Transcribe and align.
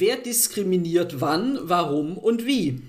Wer 0.00 0.16
diskriminiert 0.16 1.20
wann, 1.20 1.58
warum 1.64 2.16
und 2.16 2.46
wie? 2.46 2.80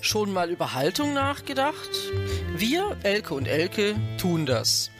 Schon 0.00 0.32
mal 0.32 0.50
über 0.50 0.74
Haltung 0.74 1.14
nachgedacht? 1.14 1.90
Wir, 2.56 2.96
Elke 3.04 3.34
und 3.34 3.46
Elke, 3.46 3.94
tun 4.20 4.46
das. 4.46 4.90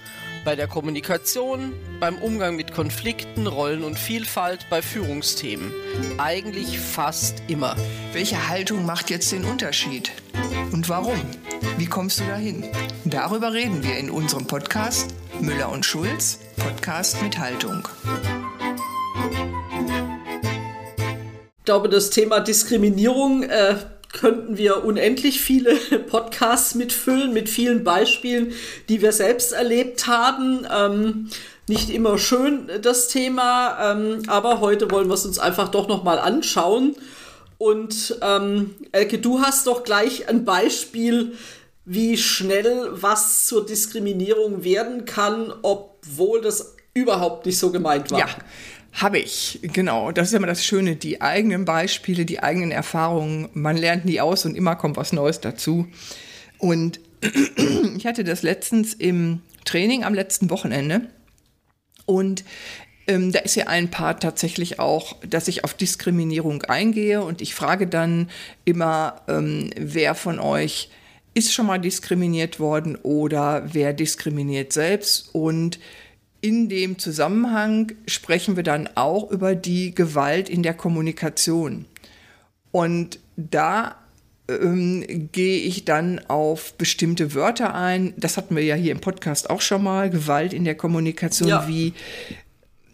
Bei 0.45 0.54
der 0.54 0.69
Kommunikation, 0.69 1.73
beim 1.99 2.19
Umgang 2.19 2.54
mit 2.54 2.73
Konflikten, 2.73 3.48
Rollen 3.48 3.82
und 3.82 3.98
Vielfalt, 3.98 4.69
bei 4.71 4.80
Führungsthemen. 4.80 5.73
Eigentlich 6.19 6.79
fast 6.79 7.43
immer. 7.48 7.75
Welche 8.12 8.48
Haltung 8.48 8.87
macht 8.87 9.11
jetzt 9.11 9.32
den 9.32 9.45
Unterschied? 9.45 10.12
Und 10.71 10.89
warum? 10.89 11.21
Wie 11.79 11.87
kommst 11.87 12.21
du 12.21 12.25
dahin? 12.27 12.64
Darüber 13.05 13.53
reden 13.53 13.82
wir 13.82 13.96
in 13.98 14.09
unserem 14.09 14.46
Podcast 14.46 15.16
Müller 15.43 15.72
und 15.72 15.84
Schulz, 15.84 16.38
Podcast 16.56 17.20
mit 17.20 17.36
Haltung. 17.36 17.88
Ich 21.59 21.64
glaube, 21.64 21.88
das 21.88 22.10
Thema 22.10 22.38
Diskriminierung 22.38 23.42
äh, 23.42 23.74
könnten 24.12 24.56
wir 24.56 24.84
unendlich 24.84 25.41
viele 25.41 25.74
Podcasts 26.06 26.77
mitfüllen, 26.77 27.33
mit 27.33 27.48
vielen 27.48 27.83
Beispielen, 27.83 28.52
die 28.88 29.02
wir 29.02 29.10
selbst 29.10 29.52
erlebt 29.52 30.06
haben. 30.06 30.64
Ähm, 30.73 31.28
nicht 31.66 31.91
immer 31.91 32.19
schön 32.19 32.70
das 32.80 33.09
Thema, 33.09 33.95
ähm, 33.95 34.22
aber 34.28 34.61
heute 34.61 34.92
wollen 34.92 35.09
wir 35.09 35.14
es 35.14 35.27
uns 35.27 35.41
einfach 35.41 35.70
doch 35.70 35.88
nochmal 35.88 36.20
anschauen. 36.20 36.95
Und 37.59 38.16
ähm, 38.22 38.77
Elke, 38.92 39.19
du 39.19 39.41
hast 39.41 39.66
doch 39.66 39.83
gleich 39.83 40.28
ein 40.28 40.45
Beispiel 40.45 41.33
wie 41.84 42.16
schnell 42.16 42.91
was 42.92 43.46
zur 43.46 43.66
Diskriminierung 43.66 44.64
werden 44.64 45.04
kann, 45.04 45.52
obwohl 45.62 46.41
das 46.41 46.77
überhaupt 46.95 47.46
nicht 47.46 47.58
so 47.58 47.70
gemeint 47.70 48.10
war. 48.10 48.20
Ja, 48.20 48.28
habe 48.92 49.18
ich, 49.18 49.60
genau. 49.62 50.12
Das 50.12 50.28
ist 50.28 50.34
immer 50.34 50.46
das 50.46 50.64
Schöne, 50.64 50.96
die 50.96 51.20
eigenen 51.20 51.64
Beispiele, 51.64 52.24
die 52.24 52.42
eigenen 52.42 52.70
Erfahrungen, 52.70 53.48
man 53.55 53.77
lernt 53.77 54.05
nie 54.05 54.20
aus 54.20 54.44
und 54.44 54.55
immer 54.55 54.77
kommt 54.77 54.97
was 54.97 55.12
Neues 55.12 55.41
dazu. 55.41 55.89
Und 56.58 57.00
ich 57.96 58.06
hatte 58.06 58.24
das 58.24 58.42
letztens 58.42 58.94
im 58.94 59.41
Training 59.64 60.05
am 60.05 60.14
letzten 60.14 60.50
Wochenende 60.50 61.08
und 62.05 62.44
ähm, 63.06 63.33
da 63.33 63.41
ist 63.41 63.56
ja 63.56 63.67
ein 63.67 63.91
Part 63.91 64.22
tatsächlich 64.22 64.78
auch, 64.78 65.17
dass 65.28 65.48
ich 65.48 65.64
auf 65.64 65.74
Diskriminierung 65.74 66.62
eingehe 66.62 67.22
und 67.22 67.41
ich 67.41 67.55
frage 67.55 67.86
dann 67.86 68.28
immer, 68.64 69.22
ähm, 69.28 69.70
wer 69.77 70.14
von 70.14 70.39
euch 70.39 70.91
ist 71.34 71.52
schon 71.52 71.66
mal 71.66 71.78
diskriminiert 71.78 72.61
worden 72.61 72.97
oder 72.97 73.69
wer 73.72 73.92
diskriminiert 73.92 74.72
selbst. 74.72 75.34
Und 75.34 75.78
in 76.41 76.69
dem 76.69 76.98
Zusammenhang 76.98 77.92
sprechen 78.06 78.56
wir 78.56 78.62
dann 78.62 78.89
auch 78.94 79.30
über 79.30 79.55
die 79.55 79.94
Gewalt 79.94 80.48
in 80.48 80.62
der 80.62 80.74
Kommunikation. 80.74 81.86
Und 82.70 83.19
da 83.36 83.97
ähm, 84.48 85.28
gehe 85.33 85.58
ich 85.61 85.84
dann 85.84 86.20
auf 86.28 86.74
bestimmte 86.74 87.34
Wörter 87.34 87.74
ein. 87.74 88.12
Das 88.17 88.36
hatten 88.36 88.56
wir 88.56 88.64
ja 88.64 88.74
hier 88.74 88.92
im 88.92 89.00
Podcast 89.00 89.50
auch 89.50 89.61
schon 89.61 89.83
mal. 89.83 90.11
Gewalt 90.11 90.52
in 90.52 90.64
der 90.64 90.74
Kommunikation, 90.74 91.48
ja. 91.48 91.69
wie 91.69 91.92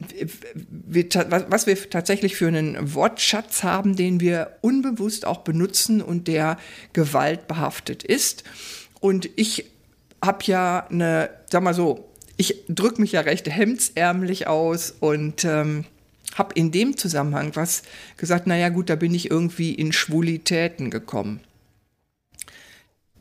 was 0.01 1.67
wir 1.67 1.91
tatsächlich 1.91 2.37
für 2.37 2.49
einen 2.49 2.95
Wortschatz 2.95 3.63
haben, 3.63 3.97
den 3.97 4.21
wir 4.21 4.59
unbewusst 4.61 5.27
auch 5.27 5.39
benutzen 5.39 6.01
und 6.01 6.29
der 6.29 6.59
gewaltbehaftet 6.93 8.05
ist. 8.05 8.45
Und 9.01 9.29
ich 9.37 9.67
habe 10.25 10.39
ja 10.45 10.87
eine, 10.89 11.31
sag 11.51 11.63
mal 11.63 11.75
so, 11.75 12.09
ich 12.37 12.65
drücke 12.69 13.01
mich 13.01 13.13
ja 13.13 13.23
recht 13.23 13.49
hemdsärmlich 13.49 14.47
aus 14.47 14.95
und 15.01 15.45
ähm, 15.45 15.85
habe 16.37 16.55
in 16.55 16.71
dem 16.71 16.97
Zusammenhang 16.97 17.57
was 17.57 17.83
gesagt, 18.17 18.47
naja 18.47 18.69
gut, 18.69 18.91
da 18.91 18.97
bin 18.97 19.15
ich 19.15 19.31
irgendwie 19.31 19.75
in 19.75 19.93
Schwulitäten 19.93 20.91
gekommen. 20.91 21.41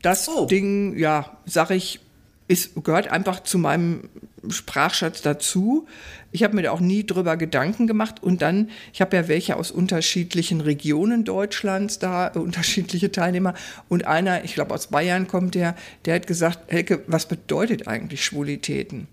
Das 0.02 0.28
oh. 0.28 0.46
Ding, 0.46 0.96
ja, 0.96 1.36
sag 1.44 1.70
ich, 1.70 2.00
ist, 2.48 2.82
gehört 2.82 3.08
einfach 3.08 3.40
zu 3.42 3.58
meinem 3.58 4.08
Sprachschatz 4.48 5.22
dazu. 5.22 5.86
Ich 6.32 6.42
habe 6.42 6.56
mir 6.56 6.62
da 6.62 6.70
auch 6.72 6.80
nie 6.80 7.04
drüber 7.04 7.36
Gedanken 7.36 7.86
gemacht. 7.86 8.22
Und 8.22 8.42
dann, 8.42 8.70
ich 8.92 9.00
habe 9.00 9.16
ja 9.16 9.28
welche 9.28 9.56
aus 9.56 9.70
unterschiedlichen 9.70 10.62
Regionen 10.62 11.24
Deutschlands 11.24 11.98
da, 11.98 12.32
äh, 12.34 12.38
unterschiedliche 12.38 13.12
Teilnehmer. 13.12 13.54
Und 13.88 14.06
einer, 14.06 14.44
ich 14.44 14.54
glaube 14.54 14.74
aus 14.74 14.88
Bayern 14.88 15.28
kommt 15.28 15.54
der, 15.54 15.76
der 16.06 16.16
hat 16.16 16.26
gesagt, 16.26 16.72
Helke, 16.72 17.02
was 17.06 17.26
bedeutet 17.26 17.86
eigentlich 17.86 18.24
Schwulitäten? 18.24 19.08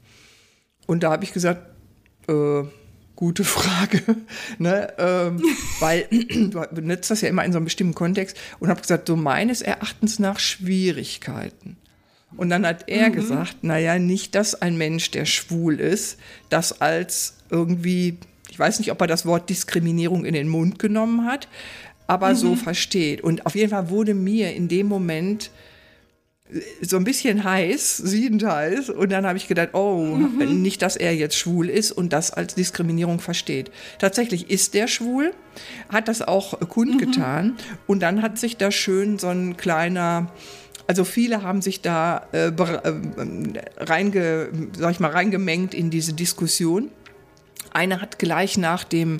Und 0.87 1.03
da 1.03 1.11
habe 1.11 1.25
ich 1.25 1.33
gesagt, 1.33 1.61
äh, 2.27 2.63
gute 3.15 3.43
Frage, 3.45 4.01
ne? 4.59 4.93
ähm, 4.97 5.41
weil 5.79 6.07
du 6.09 6.65
benutzt 6.71 7.11
das 7.11 7.21
ja 7.21 7.29
immer 7.29 7.43
in 7.43 7.51
so 7.51 7.57
einem 7.57 7.65
bestimmten 7.65 7.95
Kontext 7.95 8.37
und 8.59 8.69
habe 8.69 8.81
gesagt, 8.81 9.07
so 9.07 9.17
meines 9.17 9.61
Erachtens 9.61 10.19
nach 10.19 10.39
Schwierigkeiten. 10.39 11.77
Und 12.37 12.49
dann 12.49 12.65
hat 12.65 12.85
er 12.87 13.09
mhm. 13.09 13.13
gesagt, 13.13 13.63
naja, 13.63 13.99
nicht, 13.99 14.35
dass 14.35 14.61
ein 14.61 14.77
Mensch, 14.77 15.11
der 15.11 15.25
schwul 15.25 15.79
ist, 15.79 16.17
das 16.49 16.81
als 16.81 17.35
irgendwie, 17.49 18.17
ich 18.49 18.59
weiß 18.59 18.79
nicht, 18.79 18.91
ob 18.91 19.01
er 19.01 19.07
das 19.07 19.25
Wort 19.25 19.49
Diskriminierung 19.49 20.25
in 20.25 20.33
den 20.33 20.47
Mund 20.47 20.79
genommen 20.79 21.25
hat, 21.25 21.47
aber 22.07 22.31
mhm. 22.31 22.35
so 22.35 22.55
versteht. 22.55 23.21
Und 23.21 23.45
auf 23.45 23.55
jeden 23.55 23.69
Fall 23.69 23.89
wurde 23.89 24.13
mir 24.13 24.53
in 24.53 24.67
dem 24.67 24.87
Moment 24.87 25.49
äh, 26.51 26.59
so 26.81 26.97
ein 26.97 27.03
bisschen 27.03 27.43
heiß, 27.43 27.97
siedend 27.97 28.43
heiß. 28.43 28.89
Und 28.89 29.11
dann 29.11 29.25
habe 29.25 29.37
ich 29.37 29.47
gedacht, 29.47 29.69
oh, 29.73 30.03
mhm. 30.03 30.61
nicht, 30.61 30.81
dass 30.81 30.97
er 30.97 31.15
jetzt 31.15 31.37
schwul 31.37 31.69
ist 31.69 31.91
und 31.91 32.11
das 32.11 32.31
als 32.31 32.55
Diskriminierung 32.55 33.19
versteht. 33.19 33.71
Tatsächlich 33.97 34.49
ist 34.49 34.73
der 34.73 34.87
schwul, 34.87 35.33
hat 35.89 36.07
das 36.07 36.21
auch 36.21 36.59
kundgetan. 36.67 37.47
Mhm. 37.47 37.55
Und 37.87 38.01
dann 38.01 38.21
hat 38.21 38.37
sich 38.37 38.57
da 38.57 38.71
schön 38.71 39.19
so 39.19 39.27
ein 39.27 39.57
kleiner 39.57 40.31
also 40.87 41.03
viele 41.03 41.41
haben 41.41 41.61
sich 41.61 41.81
da 41.81 42.27
äh, 42.31 42.47
äh, 42.47 42.93
reinge, 43.77 44.49
sag 44.77 44.91
ich 44.91 44.99
mal, 44.99 45.11
reingemengt 45.11 45.73
in 45.73 45.89
diese 45.89 46.13
Diskussion. 46.13 46.91
Einer 47.73 48.01
hat 48.01 48.19
gleich 48.19 48.57
nach 48.57 48.83
dem 48.83 49.17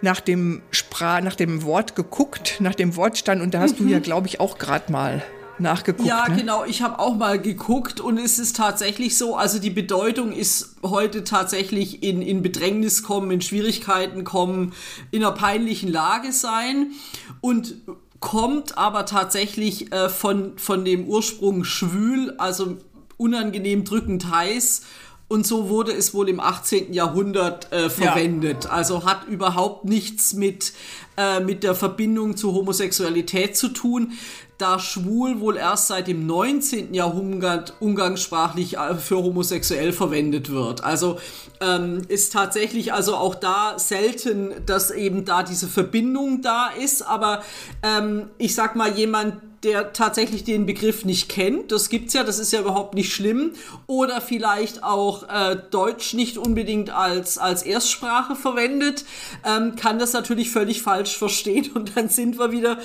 nach 0.00 0.20
dem 0.20 0.62
Sprach, 0.70 1.20
nach 1.22 1.34
dem 1.34 1.64
Wort 1.64 1.96
geguckt, 1.96 2.58
nach 2.60 2.76
dem 2.76 2.94
Wortstand 2.94 3.42
und 3.42 3.52
da 3.52 3.60
hast 3.60 3.80
mhm. 3.80 3.86
du 3.88 3.92
ja, 3.92 3.98
glaube 3.98 4.28
ich, 4.28 4.38
auch 4.38 4.56
gerade 4.58 4.92
mal 4.92 5.24
nachgeguckt. 5.60 6.08
Ja, 6.08 6.28
ne? 6.28 6.36
genau. 6.36 6.64
Ich 6.64 6.82
habe 6.82 6.98
auch 6.98 7.16
mal 7.16 7.40
geguckt 7.40 8.00
und 8.00 8.18
es 8.18 8.38
ist 8.38 8.56
tatsächlich 8.56 9.16
so, 9.16 9.36
also 9.36 9.58
die 9.58 9.70
Bedeutung 9.70 10.32
ist 10.32 10.76
heute 10.82 11.24
tatsächlich 11.24 12.02
in, 12.02 12.22
in 12.22 12.42
Bedrängnis 12.42 13.02
kommen, 13.02 13.30
in 13.30 13.40
Schwierigkeiten 13.40 14.24
kommen, 14.24 14.72
in 15.10 15.24
einer 15.24 15.34
peinlichen 15.34 15.90
Lage 15.90 16.32
sein. 16.32 16.92
Und 17.40 17.74
kommt 18.20 18.76
aber 18.76 19.06
tatsächlich 19.06 19.92
äh, 19.92 20.08
von, 20.08 20.58
von 20.58 20.84
dem 20.84 21.06
Ursprung 21.06 21.64
schwül, 21.64 22.34
also 22.38 22.76
unangenehm 23.16 23.84
drückend 23.84 24.30
heiß. 24.30 24.82
Und 25.28 25.46
so 25.46 25.68
wurde 25.68 25.92
es 25.92 26.14
wohl 26.14 26.28
im 26.28 26.40
18. 26.40 26.92
Jahrhundert 26.92 27.70
äh, 27.70 27.90
verwendet. 27.90 28.64
Ja. 28.64 28.70
Also 28.70 29.04
hat 29.04 29.28
überhaupt 29.28 29.84
nichts 29.84 30.32
mit, 30.32 30.72
äh, 31.18 31.40
mit 31.40 31.62
der 31.62 31.74
Verbindung 31.74 32.36
zur 32.36 32.54
Homosexualität 32.54 33.56
zu 33.56 33.68
tun 33.68 34.12
da 34.58 34.80
schwul 34.80 35.40
wohl 35.40 35.56
erst 35.56 35.86
seit 35.86 36.08
dem 36.08 36.26
19. 36.26 36.92
Jahrhundert 36.92 37.74
umgangssprachlich 37.78 38.76
äh, 38.76 38.96
für 38.96 39.18
homosexuell 39.18 39.92
verwendet 39.92 40.50
wird. 40.50 40.82
Also 40.82 41.18
ähm, 41.60 42.02
ist 42.08 42.32
tatsächlich 42.32 42.92
also 42.92 43.14
auch 43.14 43.36
da 43.36 43.78
selten, 43.78 44.52
dass 44.66 44.90
eben 44.90 45.24
da 45.24 45.44
diese 45.44 45.68
Verbindung 45.68 46.42
da 46.42 46.70
ist. 46.70 47.02
Aber 47.02 47.42
ähm, 47.84 48.30
ich 48.38 48.56
sag 48.56 48.74
mal, 48.74 48.98
jemand, 48.98 49.34
der 49.62 49.92
tatsächlich 49.92 50.44
den 50.44 50.66
Begriff 50.66 51.04
nicht 51.04 51.28
kennt, 51.28 51.72
das 51.72 51.88
gibt's 51.88 52.14
ja, 52.14 52.22
das 52.22 52.38
ist 52.38 52.52
ja 52.52 52.60
überhaupt 52.60 52.94
nicht 52.94 53.12
schlimm, 53.12 53.52
oder 53.86 54.20
vielleicht 54.20 54.82
auch 54.84 55.28
äh, 55.28 55.56
Deutsch 55.70 56.14
nicht 56.14 56.38
unbedingt 56.38 56.90
als, 56.90 57.38
als 57.38 57.62
Erstsprache 57.62 58.36
verwendet, 58.36 59.04
ähm, 59.44 59.74
kann 59.76 59.98
das 59.98 60.12
natürlich 60.12 60.50
völlig 60.50 60.82
falsch 60.82 61.16
verstehen 61.16 61.70
und 61.74 61.96
dann 61.96 62.08
sind 62.08 62.38
wir 62.38 62.52
wieder 62.52 62.78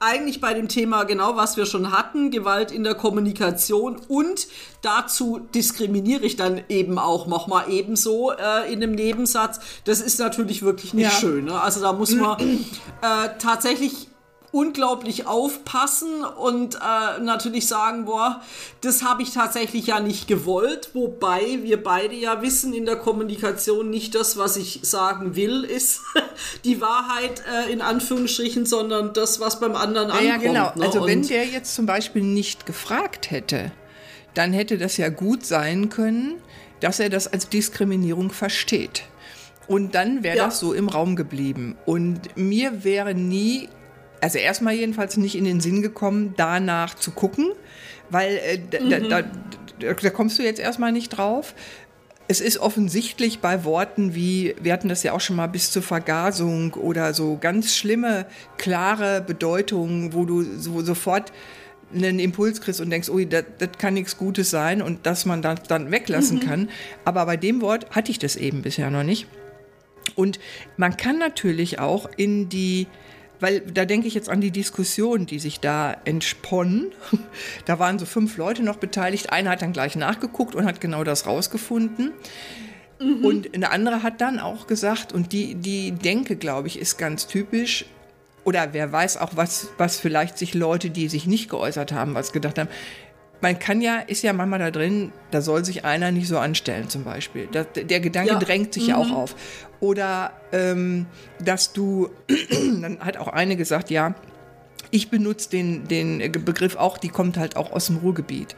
eigentlich 0.00 0.40
bei 0.40 0.52
dem 0.52 0.68
Thema 0.68 1.04
genau, 1.04 1.36
was 1.36 1.56
wir 1.56 1.66
schon 1.66 1.92
hatten, 1.92 2.30
Gewalt 2.30 2.72
in 2.72 2.84
der 2.84 2.94
Kommunikation 2.94 3.96
und 4.08 4.48
dazu 4.82 5.40
diskriminiere 5.54 6.24
ich 6.24 6.36
dann 6.36 6.60
eben 6.68 6.98
auch 6.98 7.26
nochmal 7.26 7.70
ebenso 7.70 8.32
äh, 8.32 8.72
in 8.72 8.80
dem 8.80 8.92
Nebensatz. 8.92 9.60
Das 9.84 10.00
ist 10.00 10.18
natürlich 10.18 10.62
wirklich 10.62 10.94
nicht 10.94 11.12
ja. 11.12 11.18
schön. 11.18 11.46
Ne? 11.46 11.60
Also 11.60 11.80
da 11.80 11.92
muss 11.92 12.12
man 12.14 12.38
äh, 13.02 13.28
tatsächlich 13.38 14.08
unglaublich 14.52 15.26
aufpassen 15.26 16.24
und 16.24 16.76
äh, 16.76 17.20
natürlich 17.20 17.66
sagen, 17.66 18.04
boah, 18.06 18.40
das 18.80 19.02
habe 19.02 19.22
ich 19.22 19.32
tatsächlich 19.32 19.88
ja 19.88 20.00
nicht 20.00 20.28
gewollt, 20.28 20.90
wobei 20.94 21.58
wir 21.62 21.82
beide 21.82 22.14
ja 22.14 22.40
wissen 22.42 22.72
in 22.72 22.86
der 22.86 22.96
Kommunikation 22.96 23.90
nicht 23.90 24.14
das, 24.14 24.36
was 24.38 24.56
ich 24.56 24.80
sagen 24.82 25.36
will, 25.36 25.64
ist 25.64 26.00
die 26.64 26.80
Wahrheit 26.80 27.42
äh, 27.52 27.72
in 27.72 27.80
Anführungsstrichen, 27.82 28.66
sondern 28.66 29.12
das, 29.12 29.40
was 29.40 29.60
beim 29.60 29.76
anderen 29.76 30.10
ankommt. 30.10 30.28
Ja, 30.28 30.36
genau. 30.36 30.72
Ne? 30.74 30.86
Also 30.86 31.06
wenn 31.06 31.26
der 31.26 31.44
jetzt 31.46 31.74
zum 31.74 31.86
Beispiel 31.86 32.22
nicht 32.22 32.66
gefragt 32.66 33.30
hätte, 33.30 33.72
dann 34.34 34.52
hätte 34.52 34.78
das 34.78 34.96
ja 34.96 35.08
gut 35.08 35.44
sein 35.44 35.88
können, 35.88 36.34
dass 36.80 37.00
er 37.00 37.08
das 37.10 37.26
als 37.26 37.48
Diskriminierung 37.48 38.30
versteht. 38.30 39.04
Und 39.68 39.94
dann 39.94 40.22
wäre 40.22 40.36
Ja. 40.36 40.44
das 40.46 40.60
so 40.60 40.72
im 40.72 40.88
Raum 40.88 41.16
geblieben. 41.16 41.76
Und 41.86 42.36
mir 42.36 42.84
wäre 42.84 43.14
nie, 43.14 43.68
also 44.20 44.38
erstmal 44.38 44.74
jedenfalls 44.74 45.16
nicht 45.16 45.36
in 45.36 45.44
den 45.44 45.60
Sinn 45.60 45.82
gekommen, 45.82 46.34
danach 46.36 46.94
zu 46.94 47.10
gucken, 47.10 47.52
weil 48.10 48.36
äh, 48.36 48.58
da, 48.70 48.78
da, 48.78 49.00
da, 49.00 49.22
da, 49.80 49.94
da 49.94 50.10
kommst 50.10 50.38
du 50.38 50.42
jetzt 50.42 50.60
erstmal 50.60 50.92
nicht 50.92 51.10
drauf. 51.10 51.54
Es 52.28 52.40
ist 52.40 52.58
offensichtlich 52.58 53.38
bei 53.38 53.62
Worten 53.64 54.14
wie, 54.16 54.56
wir 54.60 54.72
hatten 54.72 54.88
das 54.88 55.04
ja 55.04 55.12
auch 55.12 55.20
schon 55.20 55.36
mal 55.36 55.46
bis 55.46 55.70
zur 55.70 55.82
Vergasung 55.82 56.74
oder 56.74 57.14
so 57.14 57.38
ganz 57.40 57.76
schlimme, 57.76 58.26
klare 58.58 59.20
Bedeutungen, 59.20 60.12
wo 60.12 60.24
du 60.24 60.42
so, 60.42 60.82
sofort 60.82 61.32
einen 61.94 62.18
Impuls 62.18 62.60
kriegst 62.60 62.80
und 62.80 62.90
denkst, 62.90 63.08
ui, 63.08 63.26
das 63.26 63.44
das 63.58 63.70
kann 63.78 63.94
nichts 63.94 64.16
Gutes 64.16 64.50
sein 64.50 64.82
und 64.82 65.06
dass 65.06 65.24
man 65.24 65.40
das 65.40 65.62
dann 65.68 65.92
weglassen 65.92 66.40
kann. 66.40 66.68
Aber 67.04 67.24
bei 67.26 67.36
dem 67.36 67.60
Wort 67.60 67.90
hatte 67.90 68.10
ich 68.10 68.18
das 68.18 68.34
eben 68.34 68.62
bisher 68.62 68.90
noch 68.90 69.04
nicht. 69.04 69.28
Und 70.16 70.38
man 70.76 70.96
kann 70.96 71.18
natürlich 71.18 71.78
auch 71.78 72.08
in 72.16 72.48
die, 72.48 72.86
weil 73.40 73.60
da 73.60 73.84
denke 73.84 74.08
ich 74.08 74.14
jetzt 74.14 74.28
an 74.28 74.40
die 74.40 74.50
Diskussion, 74.50 75.26
die 75.26 75.38
sich 75.38 75.60
da 75.60 75.96
entsponnen. 76.04 76.92
Da 77.64 77.78
waren 77.78 77.98
so 77.98 78.06
fünf 78.06 78.36
Leute 78.36 78.62
noch 78.62 78.76
beteiligt. 78.76 79.30
Einer 79.32 79.50
hat 79.50 79.62
dann 79.62 79.72
gleich 79.72 79.96
nachgeguckt 79.96 80.54
und 80.54 80.64
hat 80.64 80.80
genau 80.80 81.04
das 81.04 81.26
rausgefunden. 81.26 82.12
Und 82.98 83.54
eine 83.54 83.70
andere 83.70 84.02
hat 84.02 84.20
dann 84.20 84.38
auch 84.38 84.66
gesagt, 84.66 85.12
und 85.12 85.32
die, 85.32 85.54
die 85.54 85.92
Denke, 85.92 86.36
glaube 86.36 86.68
ich, 86.68 86.78
ist 86.78 86.96
ganz 86.96 87.26
typisch, 87.26 87.84
oder 88.44 88.72
wer 88.72 88.90
weiß 88.90 89.18
auch, 89.18 89.32
was, 89.34 89.68
was 89.76 89.98
vielleicht 89.98 90.38
sich 90.38 90.54
Leute, 90.54 90.88
die 90.88 91.08
sich 91.08 91.26
nicht 91.26 91.50
geäußert 91.50 91.92
haben, 91.92 92.14
was 92.14 92.32
gedacht 92.32 92.58
haben. 92.58 92.70
Man 93.40 93.58
kann 93.58 93.80
ja, 93.80 93.98
ist 93.98 94.22
ja 94.22 94.32
manchmal 94.32 94.58
da 94.58 94.70
drin, 94.70 95.12
da 95.30 95.42
soll 95.42 95.64
sich 95.64 95.84
einer 95.84 96.10
nicht 96.10 96.26
so 96.28 96.38
anstellen 96.38 96.88
zum 96.88 97.04
Beispiel. 97.04 97.48
Das, 97.52 97.66
der 97.74 98.00
Gedanke 98.00 98.32
Ja. 98.32 98.38
drängt 98.38 98.72
sich 98.74 98.86
ja 98.86 98.96
auch 98.96 99.10
auf. 99.10 99.34
Oder 99.80 100.32
ähm, 100.52 101.06
dass 101.38 101.72
du, 101.72 102.08
dann 102.80 102.98
hat 103.00 103.18
auch 103.18 103.28
eine 103.28 103.56
gesagt, 103.56 103.90
ja, 103.90 104.14
ich 104.90 105.10
benutze 105.10 105.50
den, 105.50 105.86
den 105.88 106.32
Begriff 106.32 106.76
auch, 106.76 106.96
die 106.96 107.08
kommt 107.08 107.36
halt 107.36 107.56
auch 107.56 107.72
aus 107.72 107.86
dem 107.86 107.96
Ruhrgebiet. 107.98 108.56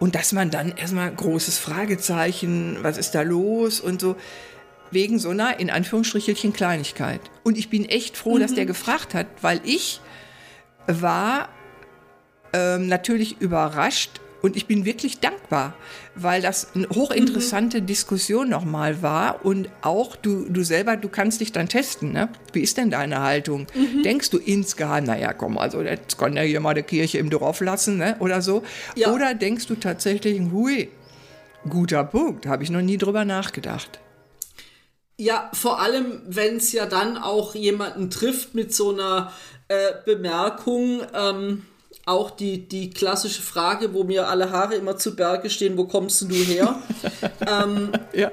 Und 0.00 0.14
dass 0.14 0.32
man 0.32 0.50
dann 0.50 0.72
erstmal 0.76 1.12
großes 1.12 1.58
Fragezeichen, 1.58 2.78
was 2.82 2.96
ist 2.98 3.14
da 3.14 3.22
los 3.22 3.80
und 3.80 4.00
so, 4.00 4.16
wegen 4.90 5.18
so 5.18 5.30
einer, 5.30 5.58
in 5.60 5.70
Anführungsstrichelchen, 5.70 6.52
Kleinigkeit. 6.52 7.20
Und 7.42 7.58
ich 7.58 7.68
bin 7.68 7.84
echt 7.84 8.16
froh, 8.16 8.38
dass 8.38 8.54
der 8.54 8.66
gefragt 8.66 9.12
hat, 9.14 9.26
weil 9.42 9.60
ich 9.64 10.00
war 10.86 11.48
ähm, 12.54 12.88
natürlich 12.88 13.40
überrascht 13.40 14.20
und 14.44 14.56
ich 14.56 14.66
bin 14.66 14.84
wirklich 14.84 15.20
dankbar, 15.20 15.74
weil 16.14 16.42
das 16.42 16.68
eine 16.74 16.86
hochinteressante 16.88 17.80
Diskussion 17.80 18.48
nochmal 18.48 19.00
war 19.00 19.44
und 19.44 19.70
auch 19.80 20.16
du, 20.16 20.44
du 20.48 20.62
selber, 20.62 20.98
du 20.98 21.08
kannst 21.08 21.40
dich 21.40 21.50
dann 21.50 21.66
testen, 21.66 22.12
ne? 22.12 22.28
Wie 22.52 22.60
ist 22.60 22.76
denn 22.76 22.90
deine 22.90 23.22
Haltung? 23.22 23.66
Denkst 24.04 24.28
du 24.28 24.36
insgeheim, 24.36 25.04
naja, 25.04 25.32
komm, 25.32 25.56
also 25.56 25.80
jetzt 25.80 26.18
kann 26.18 26.36
ja 26.36 26.42
hier 26.42 26.60
mal 26.60 26.74
die 26.74 26.82
Kirche 26.82 27.16
im 27.18 27.30
Dorf 27.30 27.60
lassen, 27.60 27.96
ne? 27.96 28.16
Oder 28.20 28.42
so? 28.42 28.62
Ja. 28.94 29.12
Oder 29.12 29.34
denkst 29.34 29.66
du 29.66 29.76
tatsächlich, 29.76 30.38
hui, 30.52 30.90
guter 31.68 32.04
Punkt, 32.04 32.46
habe 32.46 32.62
ich 32.62 32.70
noch 32.70 32.82
nie 32.82 32.98
drüber 32.98 33.24
nachgedacht. 33.24 33.98
Ja, 35.16 35.50
vor 35.54 35.80
allem, 35.80 36.20
wenn 36.26 36.56
es 36.56 36.70
ja 36.72 36.84
dann 36.84 37.16
auch 37.16 37.54
jemanden 37.54 38.10
trifft 38.10 38.54
mit 38.54 38.74
so 38.74 38.92
einer 38.92 39.32
äh, 39.68 39.92
Bemerkung, 40.04 41.00
ähm, 41.14 41.62
auch 42.06 42.30
die, 42.30 42.68
die 42.68 42.90
klassische 42.90 43.40
Frage, 43.42 43.94
wo 43.94 44.04
mir 44.04 44.28
alle 44.28 44.50
Haare 44.50 44.74
immer 44.74 44.96
zu 44.96 45.16
Berge 45.16 45.48
stehen, 45.50 45.76
wo 45.78 45.86
kommst 45.86 46.22
du 46.22 46.34
her? 46.34 46.78
Ja. 48.14 48.30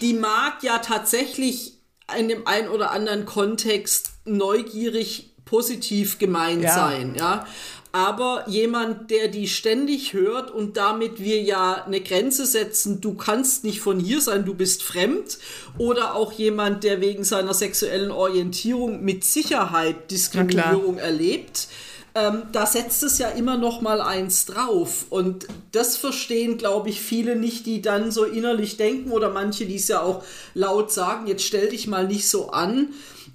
die 0.00 0.14
mag 0.14 0.62
ja 0.62 0.78
tatsächlich 0.78 1.74
in 2.18 2.28
dem 2.28 2.46
einen 2.46 2.68
oder 2.68 2.90
anderen 2.92 3.24
Kontext 3.26 4.10
neugierig 4.24 5.34
positiv 5.44 6.18
gemeint 6.18 6.62
Ja. 6.62 6.74
sein, 6.74 7.14
ja. 7.16 7.46
Aber 7.92 8.44
jemand, 8.46 9.10
der 9.10 9.26
die 9.26 9.48
ständig 9.48 10.12
hört 10.12 10.52
und 10.52 10.76
damit 10.76 11.18
wir 11.18 11.42
ja 11.42 11.84
eine 11.84 12.00
Grenze 12.00 12.46
setzen, 12.46 13.00
du 13.00 13.14
kannst 13.14 13.64
nicht 13.64 13.80
von 13.80 13.98
hier 13.98 14.20
sein, 14.20 14.44
du 14.44 14.54
bist 14.54 14.84
fremd, 14.84 15.38
oder 15.76 16.14
auch 16.14 16.30
jemand, 16.32 16.84
der 16.84 17.00
wegen 17.00 17.24
seiner 17.24 17.52
sexuellen 17.52 18.12
Orientierung 18.12 19.02
mit 19.04 19.24
Sicherheit 19.24 20.08
Diskriminierung 20.12 20.98
erlebt, 20.98 21.66
ähm, 22.14 22.42
da 22.52 22.66
setzt 22.66 23.02
es 23.02 23.18
ja 23.18 23.28
immer 23.28 23.56
noch 23.56 23.80
mal 23.80 24.00
eins 24.00 24.46
drauf. 24.46 25.06
Und 25.10 25.46
das 25.72 25.96
verstehen, 25.96 26.58
glaube 26.58 26.88
ich, 26.88 27.00
viele 27.00 27.36
nicht, 27.36 27.66
die 27.66 27.82
dann 27.82 28.10
so 28.10 28.24
innerlich 28.24 28.76
denken 28.76 29.10
oder 29.10 29.30
manche, 29.30 29.66
die 29.66 29.76
es 29.76 29.88
ja 29.88 30.00
auch 30.00 30.24
laut 30.54 30.92
sagen, 30.92 31.26
jetzt 31.26 31.44
stell 31.44 31.68
dich 31.68 31.86
mal 31.86 32.06
nicht 32.06 32.28
so 32.28 32.50
an. 32.50 32.88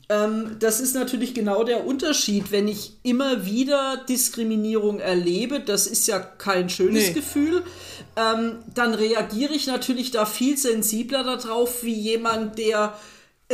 Ähm, 0.08 0.58
das 0.60 0.80
ist 0.82 0.94
natürlich 0.94 1.34
genau 1.34 1.64
der 1.64 1.86
Unterschied, 1.86 2.52
wenn 2.52 2.68
ich 2.68 2.94
immer 3.02 3.46
wieder 3.46 3.98
Diskriminierung 4.08 5.00
erlebe, 5.00 5.60
das 5.60 5.88
ist 5.88 6.08
ja 6.08 6.20
kein 6.20 6.70
schönes 6.70 7.08
Nee. 7.08 7.14
Gefühl, 7.14 7.64
ähm, 8.16 8.60
dann 8.74 8.94
reagiere 8.94 9.54
ich 9.54 9.66
natürlich 9.68 10.12
da 10.12 10.26
viel 10.26 10.58
sensibler 10.58 11.24
darauf, 11.24 11.84
wie 11.84 11.94
jemand, 11.94 12.60
der 12.60 12.94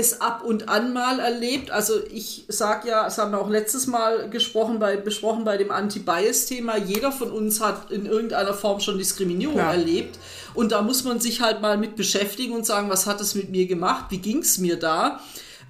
es 0.01 0.21
ab 0.21 0.44
und 0.44 0.68
an 0.68 0.94
mal 0.94 1.19
erlebt. 1.19 1.71
Also 1.71 1.94
ich 2.12 2.45
sage 2.48 2.89
ja, 2.89 3.06
das 3.06 3.18
haben 3.18 3.31
wir 3.31 3.39
auch 3.39 3.50
letztes 3.50 3.88
Mal 3.88 4.30
gesprochen 4.30 4.80
bei, 4.80 4.98
besprochen 4.98 5.45
bei 5.45 5.57
dem 5.57 5.71
Anti-Bias-Thema, 5.71 6.77
jeder 6.77 7.12
von 7.12 7.31
uns 7.31 7.62
hat 7.62 7.92
in 7.92 8.06
irgendeiner 8.06 8.53
Form 8.53 8.80
schon 8.80 8.98
Diskriminierung 8.98 9.56
Klar. 9.56 9.74
erlebt. 9.74 10.19
Und 10.53 10.71
da 10.71 10.81
muss 10.81 11.03
man 11.03 11.19
sich 11.19 11.42
halt 11.42 11.62
mal 11.62 11.77
mit 11.77 11.95
beschäftigen 11.95 12.53
und 12.53 12.65
sagen, 12.65 12.89
was 12.89 13.07
hat 13.07 13.21
es 13.21 13.36
mit 13.36 13.50
mir 13.50 13.68
gemacht, 13.68 14.06
wie 14.09 14.18
ging 14.18 14.39
es 14.39 14.57
mir 14.57 14.77
da, 14.77 15.21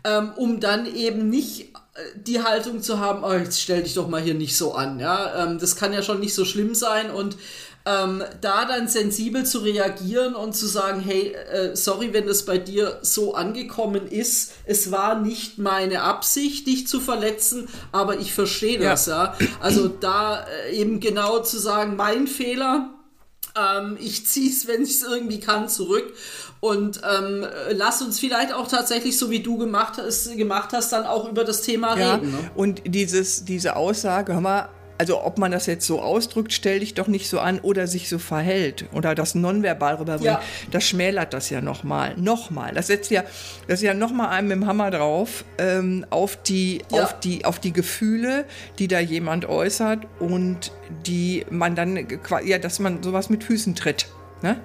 ähm, 0.03 0.31
um 0.35 0.59
dann 0.59 0.87
eben 0.95 1.29
nicht 1.29 1.75
äh, 1.93 2.01
die 2.15 2.41
Haltung 2.41 2.81
zu 2.81 2.99
haben, 2.99 3.23
oh, 3.23 3.33
jetzt 3.33 3.61
stell 3.61 3.83
dich 3.83 3.93
doch 3.93 4.07
mal 4.07 4.21
hier 4.21 4.33
nicht 4.33 4.57
so 4.57 4.73
an. 4.73 4.99
Ja? 4.99 5.43
Ähm, 5.43 5.59
das 5.59 5.75
kann 5.75 5.93
ja 5.93 6.01
schon 6.01 6.19
nicht 6.19 6.33
so 6.33 6.45
schlimm 6.45 6.73
sein 6.73 7.11
und 7.11 7.37
ähm, 7.85 8.23
da 8.41 8.65
dann 8.65 8.87
sensibel 8.87 9.45
zu 9.45 9.59
reagieren 9.59 10.35
und 10.35 10.55
zu 10.55 10.67
sagen, 10.67 11.01
hey, 11.01 11.33
äh, 11.33 11.75
sorry, 11.75 12.13
wenn 12.13 12.27
das 12.27 12.45
bei 12.45 12.57
dir 12.57 12.99
so 13.01 13.33
angekommen 13.33 14.07
ist, 14.07 14.53
es 14.65 14.91
war 14.91 15.19
nicht 15.19 15.57
meine 15.57 16.03
Absicht, 16.03 16.67
dich 16.67 16.87
zu 16.87 16.99
verletzen, 16.99 17.67
aber 17.91 18.19
ich 18.19 18.33
verstehe 18.33 18.79
das, 18.79 19.07
ja. 19.07 19.35
Also 19.59 19.87
da 19.87 20.45
äh, 20.69 20.75
eben 20.75 20.99
genau 20.99 21.39
zu 21.39 21.57
sagen, 21.57 21.95
mein 21.95 22.27
Fehler, 22.27 22.89
ähm, 23.55 23.97
ich 23.99 24.27
ziehe 24.27 24.49
es, 24.49 24.67
wenn 24.67 24.83
ich 24.83 24.91
es 24.91 25.03
irgendwie 25.03 25.39
kann, 25.39 25.67
zurück. 25.67 26.13
Und 26.59 27.01
ähm, 27.03 27.43
äh, 27.43 27.73
lass 27.73 28.01
uns 28.03 28.19
vielleicht 28.19 28.53
auch 28.53 28.67
tatsächlich, 28.67 29.17
so 29.17 29.31
wie 29.31 29.39
du 29.39 29.57
gemacht 29.57 29.93
hast, 29.97 30.37
gemacht 30.37 30.69
hast 30.73 30.93
dann 30.93 31.05
auch 31.05 31.27
über 31.27 31.43
das 31.43 31.61
Thema 31.61 31.97
Ja, 31.97 32.15
reden. 32.15 32.31
Ne? 32.31 32.51
und 32.55 32.81
dieses, 32.85 33.43
diese 33.43 33.75
Aussage, 33.75 34.33
hör 34.33 34.41
mal, 34.41 34.69
also 35.01 35.23
ob 35.23 35.39
man 35.39 35.51
das 35.51 35.65
jetzt 35.65 35.87
so 35.87 35.99
ausdrückt, 35.99 36.53
stell 36.53 36.79
dich 36.79 36.93
doch 36.93 37.07
nicht 37.07 37.27
so 37.27 37.39
an 37.39 37.59
oder 37.61 37.87
sich 37.87 38.07
so 38.07 38.19
verhält 38.19 38.85
oder 38.93 39.15
das 39.15 39.33
nonverbal 39.33 39.95
rüberbringt, 39.95 40.25
Ja. 40.25 40.41
das 40.69 40.83
schmälert 40.83 41.33
das 41.33 41.49
ja 41.49 41.59
nochmal, 41.59 42.15
nochmal. 42.17 42.71
Das 42.75 42.85
setzt 42.85 43.09
ja, 43.09 43.23
das 43.67 43.79
ist 43.79 43.81
ja 43.81 43.95
nochmal 43.95 44.29
einem 44.29 44.49
mit 44.49 44.57
dem 44.57 44.67
Hammer 44.67 44.91
drauf 44.91 45.43
ähm, 45.57 46.05
auf, 46.11 46.37
die, 46.43 46.83
Ja. 46.91 47.05
auf, 47.05 47.19
die, 47.19 47.45
auf 47.45 47.57
die 47.57 47.73
Gefühle, 47.73 48.45
die 48.77 48.87
da 48.87 48.99
jemand 48.99 49.49
äußert 49.49 50.01
und 50.19 50.71
die 51.07 51.47
man 51.49 51.73
dann, 51.73 52.07
ja, 52.45 52.59
dass 52.59 52.77
man 52.77 53.01
sowas 53.01 53.31
mit 53.31 53.43
Füßen 53.43 53.73
tritt. 53.73 54.05
Ne? 54.43 54.57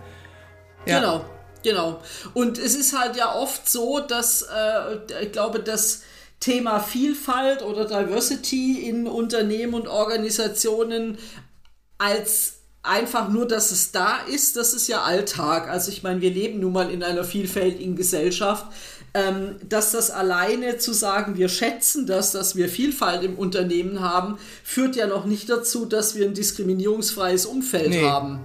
Ja. 0.84 1.00
Genau, 1.00 1.24
genau. 1.62 2.00
Und 2.34 2.58
es 2.58 2.74
ist 2.74 2.94
halt 2.94 3.16
ja 3.16 3.34
oft 3.34 3.70
so, 3.70 4.00
dass 4.00 4.42
äh, 4.42 5.22
ich 5.24 5.32
glaube, 5.32 5.60
das 5.60 6.02
Thema 6.40 6.80
Vielfalt 6.80 7.62
oder 7.62 7.84
Diversity 7.86 8.88
in 8.88 9.06
Unternehmen 9.06 9.74
und 9.74 9.88
Organisationen 9.88 11.18
als 11.98 12.54
einfach 12.82 13.28
nur, 13.28 13.48
dass 13.48 13.72
es 13.72 13.90
da 13.90 14.18
ist, 14.32 14.56
das 14.56 14.72
ist 14.74 14.86
ja 14.88 15.02
Alltag. 15.02 15.68
Also 15.68 15.90
ich 15.90 16.02
meine, 16.02 16.20
wir 16.20 16.30
leben 16.30 16.60
nun 16.60 16.72
mal 16.72 16.90
in 16.90 17.02
einer 17.02 17.24
vielfältigen 17.24 17.96
Gesellschaft. 17.96 18.66
Ähm, 19.14 19.56
dass 19.66 19.92
das 19.92 20.10
alleine 20.10 20.76
zu 20.76 20.92
sagen, 20.92 21.38
wir 21.38 21.48
schätzen 21.48 22.06
das, 22.06 22.32
dass 22.32 22.54
wir 22.54 22.68
Vielfalt 22.68 23.22
im 23.22 23.36
Unternehmen 23.36 24.00
haben, 24.00 24.36
führt 24.62 24.94
ja 24.94 25.06
noch 25.06 25.24
nicht 25.24 25.48
dazu, 25.48 25.86
dass 25.86 26.16
wir 26.16 26.26
ein 26.26 26.34
diskriminierungsfreies 26.34 27.46
Umfeld 27.46 27.90
Nee. 27.90 28.02
haben. 28.04 28.40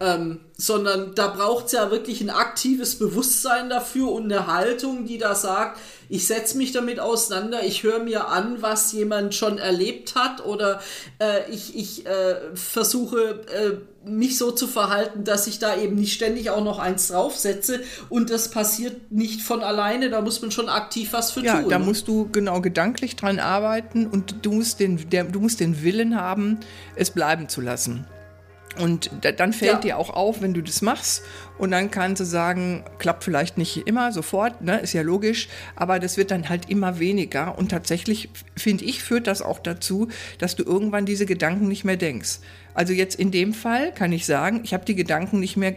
Ähm, 0.00 0.40
sondern 0.56 1.14
da 1.14 1.28
braucht 1.28 1.66
es 1.66 1.72
ja 1.72 1.90
wirklich 1.90 2.22
ein 2.22 2.30
aktives 2.30 2.98
Bewusstsein 2.98 3.68
dafür 3.68 4.10
und 4.10 4.24
eine 4.32 4.46
Haltung, 4.46 5.04
die 5.04 5.18
da 5.18 5.34
sagt, 5.34 5.78
ich 6.08 6.26
setze 6.26 6.56
mich 6.56 6.72
damit 6.72 6.98
auseinander, 7.00 7.62
ich 7.64 7.82
höre 7.82 8.00
mir 8.00 8.28
an, 8.28 8.62
was 8.62 8.92
jemand 8.92 9.34
schon 9.34 9.58
erlebt 9.58 10.16
hat 10.16 10.44
oder 10.44 10.80
äh, 11.20 11.50
ich, 11.50 11.76
ich 11.76 12.06
äh, 12.06 12.36
versuche 12.54 13.44
äh, 13.54 14.08
mich 14.08 14.38
so 14.38 14.50
zu 14.50 14.66
verhalten, 14.66 15.24
dass 15.24 15.46
ich 15.46 15.58
da 15.58 15.76
eben 15.76 15.94
nicht 15.94 16.14
ständig 16.14 16.50
auch 16.50 16.64
noch 16.64 16.78
eins 16.78 17.08
draufsetze 17.08 17.80
und 18.08 18.30
das 18.30 18.50
passiert 18.50 19.12
nicht 19.12 19.42
von 19.42 19.62
alleine, 19.62 20.10
da 20.10 20.20
muss 20.20 20.42
man 20.42 20.50
schon 20.50 20.68
aktiv 20.68 21.12
was 21.12 21.30
für 21.30 21.44
Ja, 21.44 21.60
tun. 21.60 21.70
da 21.70 21.78
ne? 21.78 21.84
musst 21.84 22.08
du 22.08 22.28
genau 22.32 22.60
gedanklich 22.60 23.16
dran 23.16 23.38
arbeiten 23.38 24.06
und 24.06 24.44
du 24.44 24.52
musst 24.52 24.80
den, 24.80 25.10
der, 25.10 25.24
du 25.24 25.40
musst 25.40 25.60
den 25.60 25.82
Willen 25.82 26.16
haben, 26.20 26.58
es 26.96 27.10
bleiben 27.10 27.48
zu 27.48 27.60
lassen. 27.60 28.06
Und 28.78 29.10
dann 29.20 29.52
fällt 29.52 29.72
ja. 29.72 29.80
dir 29.80 29.98
auch 29.98 30.10
auf, 30.10 30.42
wenn 30.42 30.54
du 30.54 30.62
das 30.62 30.80
machst. 30.80 31.22
Und 31.58 31.72
dann 31.72 31.90
kannst 31.90 32.20
du 32.20 32.24
sagen, 32.24 32.84
klappt 32.98 33.24
vielleicht 33.24 33.58
nicht 33.58 33.88
immer 33.88 34.12
sofort, 34.12 34.62
ne, 34.62 34.78
ist 34.78 34.92
ja 34.92 35.02
logisch, 35.02 35.48
aber 35.74 35.98
das 35.98 36.16
wird 36.16 36.30
dann 36.30 36.48
halt 36.48 36.70
immer 36.70 36.98
weniger. 37.00 37.58
Und 37.58 37.70
tatsächlich, 37.70 38.30
finde 38.56 38.84
ich, 38.84 39.02
führt 39.02 39.26
das 39.26 39.42
auch 39.42 39.58
dazu, 39.58 40.08
dass 40.38 40.56
du 40.56 40.62
irgendwann 40.62 41.04
diese 41.04 41.26
Gedanken 41.26 41.68
nicht 41.68 41.84
mehr 41.84 41.96
denkst. 41.96 42.38
Also 42.72 42.92
jetzt 42.92 43.16
in 43.16 43.32
dem 43.32 43.52
Fall 43.52 43.92
kann 43.92 44.12
ich 44.12 44.24
sagen, 44.24 44.60
ich 44.62 44.72
habe 44.72 44.84
die 44.84 44.94
Gedanken 44.94 45.40
nicht 45.40 45.56
mehr 45.56 45.74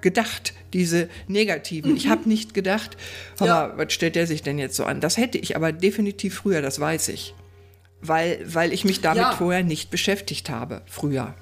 gedacht, 0.00 0.54
diese 0.72 1.08
negativen. 1.26 1.92
Mhm. 1.92 1.96
Ich 1.96 2.08
habe 2.08 2.28
nicht 2.28 2.54
gedacht, 2.54 2.96
ja. 3.40 3.72
was 3.76 3.92
stellt 3.92 4.14
der 4.14 4.26
sich 4.26 4.42
denn 4.42 4.58
jetzt 4.58 4.76
so 4.76 4.84
an? 4.84 5.00
Das 5.00 5.16
hätte 5.16 5.38
ich 5.38 5.56
aber 5.56 5.72
definitiv 5.72 6.34
früher, 6.36 6.62
das 6.62 6.78
weiß 6.78 7.08
ich. 7.08 7.34
Weil, 8.02 8.40
weil 8.46 8.72
ich 8.72 8.84
mich 8.84 9.00
damit 9.00 9.22
ja. 9.22 9.32
vorher 9.32 9.62
nicht 9.62 9.90
beschäftigt 9.90 10.48
habe, 10.48 10.82
früher. 10.86 11.34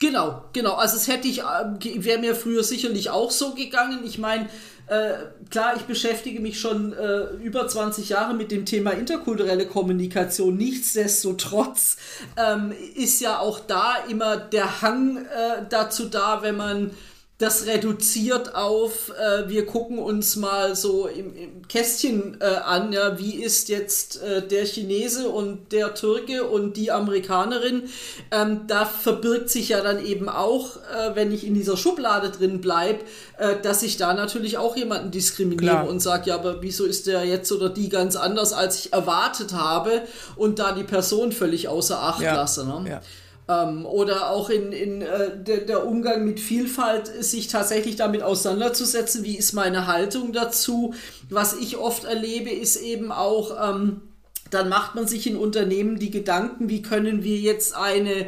Genau, 0.00 0.44
genau. 0.54 0.74
Also 0.76 0.96
es 0.96 1.08
hätte 1.08 1.28
ich, 1.28 1.40
äh, 1.40 2.04
wäre 2.04 2.18
mir 2.18 2.34
früher 2.34 2.64
sicherlich 2.64 3.10
auch 3.10 3.30
so 3.30 3.54
gegangen. 3.54 4.00
Ich 4.04 4.16
meine, 4.18 4.48
äh, 4.86 5.12
klar, 5.50 5.76
ich 5.76 5.82
beschäftige 5.82 6.40
mich 6.40 6.58
schon 6.58 6.94
äh, 6.94 7.24
über 7.42 7.68
20 7.68 8.08
Jahre 8.08 8.32
mit 8.32 8.50
dem 8.50 8.64
Thema 8.64 8.92
interkulturelle 8.92 9.66
Kommunikation. 9.66 10.56
Nichtsdestotrotz 10.56 11.98
ähm, 12.38 12.72
ist 12.94 13.20
ja 13.20 13.40
auch 13.40 13.60
da 13.60 13.96
immer 14.08 14.38
der 14.38 14.80
Hang 14.80 15.18
äh, 15.18 15.66
dazu 15.68 16.06
da, 16.06 16.42
wenn 16.42 16.56
man 16.56 16.92
das 17.40 17.64
reduziert 17.64 18.54
auf, 18.54 19.10
äh, 19.18 19.48
wir 19.48 19.64
gucken 19.64 19.98
uns 19.98 20.36
mal 20.36 20.76
so 20.76 21.06
im, 21.06 21.34
im 21.34 21.66
Kästchen 21.68 22.36
äh, 22.38 22.44
an, 22.44 22.92
ja, 22.92 23.18
wie 23.18 23.42
ist 23.42 23.70
jetzt 23.70 24.22
äh, 24.22 24.46
der 24.46 24.66
Chinese 24.66 25.30
und 25.30 25.72
der 25.72 25.94
Türke 25.94 26.44
und 26.44 26.76
die 26.76 26.90
Amerikanerin. 26.90 27.84
Ähm, 28.30 28.66
da 28.66 28.84
verbirgt 28.84 29.48
sich 29.48 29.70
ja 29.70 29.80
dann 29.80 30.04
eben 30.04 30.28
auch, 30.28 30.76
äh, 30.76 31.14
wenn 31.14 31.32
ich 31.32 31.46
in 31.46 31.54
dieser 31.54 31.78
Schublade 31.78 32.28
drin 32.28 32.60
bleibe, 32.60 33.00
äh, 33.38 33.58
dass 33.62 33.82
ich 33.82 33.96
da 33.96 34.12
natürlich 34.12 34.58
auch 34.58 34.76
jemanden 34.76 35.10
diskriminiere 35.10 35.76
Klar. 35.76 35.88
und 35.88 36.00
sage, 36.00 36.28
ja, 36.28 36.34
aber 36.34 36.60
wieso 36.60 36.84
ist 36.84 37.06
der 37.06 37.24
jetzt 37.24 37.50
oder 37.52 37.70
die 37.70 37.88
ganz 37.88 38.16
anders, 38.16 38.52
als 38.52 38.84
ich 38.84 38.92
erwartet 38.92 39.54
habe 39.54 40.02
und 40.36 40.58
da 40.58 40.72
die 40.72 40.84
Person 40.84 41.32
völlig 41.32 41.68
außer 41.68 42.02
Acht 42.02 42.20
ja. 42.20 42.34
lasse. 42.34 42.66
Ne? 42.66 42.90
Ja. 42.90 43.00
Ähm, 43.50 43.84
oder 43.84 44.30
auch 44.30 44.48
in, 44.48 44.70
in 44.70 45.02
äh, 45.02 45.36
der, 45.36 45.58
der, 45.62 45.86
Umgang 45.86 46.24
mit 46.24 46.38
Vielfalt, 46.38 47.08
sich 47.08 47.48
tatsächlich 47.48 47.96
damit 47.96 48.22
auseinanderzusetzen, 48.22 49.24
wie 49.24 49.36
ist 49.36 49.54
meine 49.54 49.86
Haltung 49.86 50.32
dazu. 50.32 50.94
Was 51.28 51.54
ich 51.54 51.76
oft 51.76 52.04
erlebe, 52.04 52.50
ist 52.50 52.76
eben 52.76 53.10
auch, 53.10 53.74
ähm, 53.74 54.02
dann 54.50 54.68
macht 54.68 54.94
man 54.94 55.08
sich 55.08 55.26
in 55.26 55.36
Unternehmen 55.36 55.98
die 55.98 56.10
Gedanken, 56.10 56.68
wie 56.68 56.82
können 56.82 57.24
wir 57.24 57.38
jetzt 57.38 57.74
eine 57.74 58.26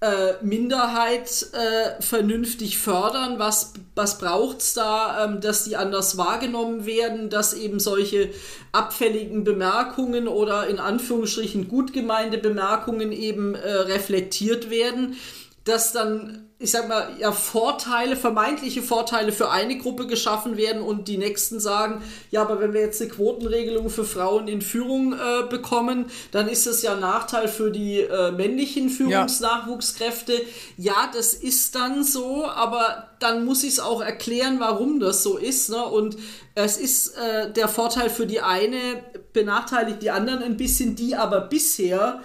äh, 0.00 0.34
Minderheit 0.42 1.46
äh, 1.52 2.00
vernünftig 2.02 2.78
fördern? 2.78 3.38
Was, 3.38 3.74
was 3.94 4.18
braucht 4.18 4.58
es 4.58 4.74
da, 4.74 5.24
ähm, 5.24 5.40
dass 5.40 5.64
die 5.64 5.76
anders 5.76 6.16
wahrgenommen 6.16 6.86
werden, 6.86 7.30
dass 7.30 7.54
eben 7.54 7.80
solche 7.80 8.30
abfälligen 8.72 9.44
Bemerkungen 9.44 10.28
oder 10.28 10.68
in 10.68 10.78
Anführungsstrichen 10.78 11.68
gut 11.68 11.92
gemeinte 11.92 12.38
Bemerkungen 12.38 13.12
eben 13.12 13.54
äh, 13.54 13.70
reflektiert 13.70 14.70
werden? 14.70 15.16
dass 15.64 15.92
dann, 15.92 16.49
ich 16.62 16.72
sag 16.72 16.88
mal, 16.88 17.08
ja, 17.18 17.32
Vorteile, 17.32 18.16
vermeintliche 18.16 18.82
Vorteile 18.82 19.32
für 19.32 19.50
eine 19.50 19.78
Gruppe 19.78 20.06
geschaffen 20.06 20.58
werden 20.58 20.82
und 20.82 21.08
die 21.08 21.16
nächsten 21.16 21.58
sagen, 21.58 22.02
ja, 22.30 22.42
aber 22.42 22.60
wenn 22.60 22.74
wir 22.74 22.82
jetzt 22.82 23.00
eine 23.00 23.10
Quotenregelung 23.10 23.88
für 23.88 24.04
Frauen 24.04 24.46
in 24.46 24.60
Führung 24.60 25.14
äh, 25.14 25.48
bekommen, 25.48 26.10
dann 26.32 26.48
ist 26.48 26.66
das 26.66 26.82
ja 26.82 26.92
ein 26.92 27.00
Nachteil 27.00 27.48
für 27.48 27.70
die 27.70 28.00
äh, 28.00 28.30
männlichen 28.32 28.90
Führungsnachwuchskräfte. 28.90 30.34
Ja. 30.76 30.92
ja, 30.92 31.10
das 31.14 31.32
ist 31.32 31.74
dann 31.76 32.04
so, 32.04 32.44
aber 32.44 33.08
dann 33.20 33.46
muss 33.46 33.64
ich 33.64 33.70
es 33.70 33.80
auch 33.80 34.02
erklären, 34.02 34.60
warum 34.60 35.00
das 35.00 35.22
so 35.22 35.38
ist. 35.38 35.70
Ne? 35.70 35.82
Und 35.82 36.18
es 36.54 36.76
ist 36.76 37.16
äh, 37.16 37.50
der 37.50 37.68
Vorteil 37.68 38.10
für 38.10 38.26
die 38.26 38.42
eine, 38.42 39.02
benachteiligt 39.32 40.02
die 40.02 40.10
anderen 40.10 40.42
ein 40.42 40.58
bisschen, 40.58 40.94
die 40.94 41.16
aber 41.16 41.40
bisher 41.40 42.20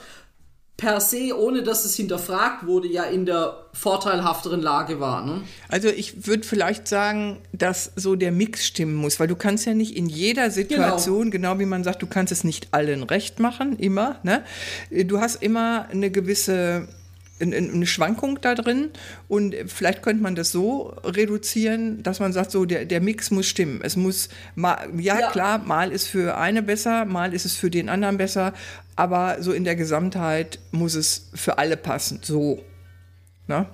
per 0.78 1.00
se, 1.00 1.38
ohne 1.38 1.64
dass 1.64 1.86
es 1.86 1.96
hinterfragt 1.96 2.66
wurde, 2.66 2.88
ja 2.90 3.04
in 3.04 3.26
der 3.26 3.66
vorteilhafteren 3.74 4.62
Lage 4.62 5.00
war. 5.00 5.26
Ne? 5.26 5.42
Also 5.70 5.88
ich 5.88 6.28
würde 6.28 6.44
vielleicht 6.44 6.88
sagen, 6.88 7.38
dass 7.54 7.92
so 7.96 8.16
der 8.16 8.32
Mix 8.32 8.66
stimmen 8.66 8.96
muss, 8.96 9.20
weil 9.20 9.28
du 9.28 9.36
kannst 9.36 9.66
ja 9.66 9.74
nicht 9.74 9.96
in 9.96 10.08
jeder 10.08 10.52
Situation, 10.52 11.32
genau, 11.32 11.52
genau 11.52 11.60
wie 11.60 11.66
man 11.66 11.84
sagt, 11.84 12.02
du 12.02 12.08
kannst 12.08 12.32
es 12.34 12.44
nicht 12.44 12.70
allen 12.72 13.04
recht 13.04 13.40
machen, 13.40 13.78
immer. 13.80 14.20
Ne? 14.24 14.44
Du 15.06 15.20
hast 15.22 15.42
immer 15.42 15.88
eine 15.92 16.12
gewisse 16.12 16.88
eine 17.40 17.86
Schwankung 17.86 18.40
da 18.42 18.56
drin 18.56 18.92
und 19.28 19.56
vielleicht 19.68 20.02
könnte 20.02 20.24
man 20.24 20.36
das 20.36 20.52
so 20.52 20.94
reduzieren, 21.04 22.02
dass 22.02 22.20
man 22.20 22.32
sagt, 22.32 22.52
so 22.52 22.64
der, 22.64 22.86
der 22.86 23.02
Mix 23.02 23.30
muss 23.30 23.48
stimmen. 23.48 23.82
Es 23.84 23.98
muss 23.98 24.30
mal, 24.56 24.88
ja, 24.98 25.20
ja, 25.20 25.32
klar, 25.32 25.58
mal 25.58 25.92
ist 25.92 26.08
für 26.08 26.38
eine 26.38 26.64
besser, 26.64 27.04
mal 27.04 27.34
ist 27.34 27.46
es 27.46 27.56
für 27.56 27.70
den 27.70 27.90
anderen 27.90 28.18
besser, 28.18 28.54
aber 28.96 29.42
so 29.42 29.52
in 29.52 29.66
der 29.66 29.76
Gesamtheit 29.76 30.60
muss 30.72 30.96
es 30.96 31.30
für 31.34 31.58
alle 31.58 31.76
passen. 31.76 32.22
So. 32.24 32.64
Ne? 33.48 33.68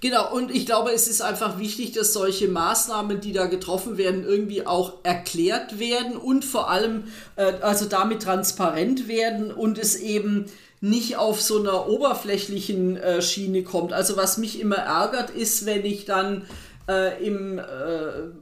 Genau, 0.00 0.32
und 0.32 0.50
ich 0.50 0.64
glaube, 0.64 0.92
es 0.92 1.08
ist 1.08 1.20
einfach 1.20 1.58
wichtig, 1.58 1.92
dass 1.92 2.12
solche 2.12 2.48
Maßnahmen, 2.48 3.20
die 3.20 3.32
da 3.32 3.46
getroffen 3.46 3.98
werden, 3.98 4.24
irgendwie 4.24 4.66
auch 4.66 4.94
erklärt 5.02 5.78
werden 5.78 6.16
und 6.16 6.44
vor 6.44 6.70
allem 6.70 7.04
äh, 7.36 7.52
also 7.60 7.86
damit 7.86 8.22
transparent 8.22 9.08
werden 9.08 9.50
und 9.52 9.76
es 9.76 9.96
eben 9.96 10.46
nicht 10.80 11.16
auf 11.16 11.40
so 11.40 11.60
einer 11.60 11.88
oberflächlichen 11.88 12.96
äh, 12.96 13.22
Schiene 13.22 13.62
kommt. 13.62 13.92
Also 13.92 14.16
was 14.16 14.38
mich 14.38 14.60
immer 14.60 14.76
ärgert, 14.76 15.30
ist, 15.30 15.66
wenn 15.66 15.84
ich 15.84 16.04
dann 16.04 16.44
äh, 16.88 17.24
im, 17.24 17.58
äh, 17.58 17.62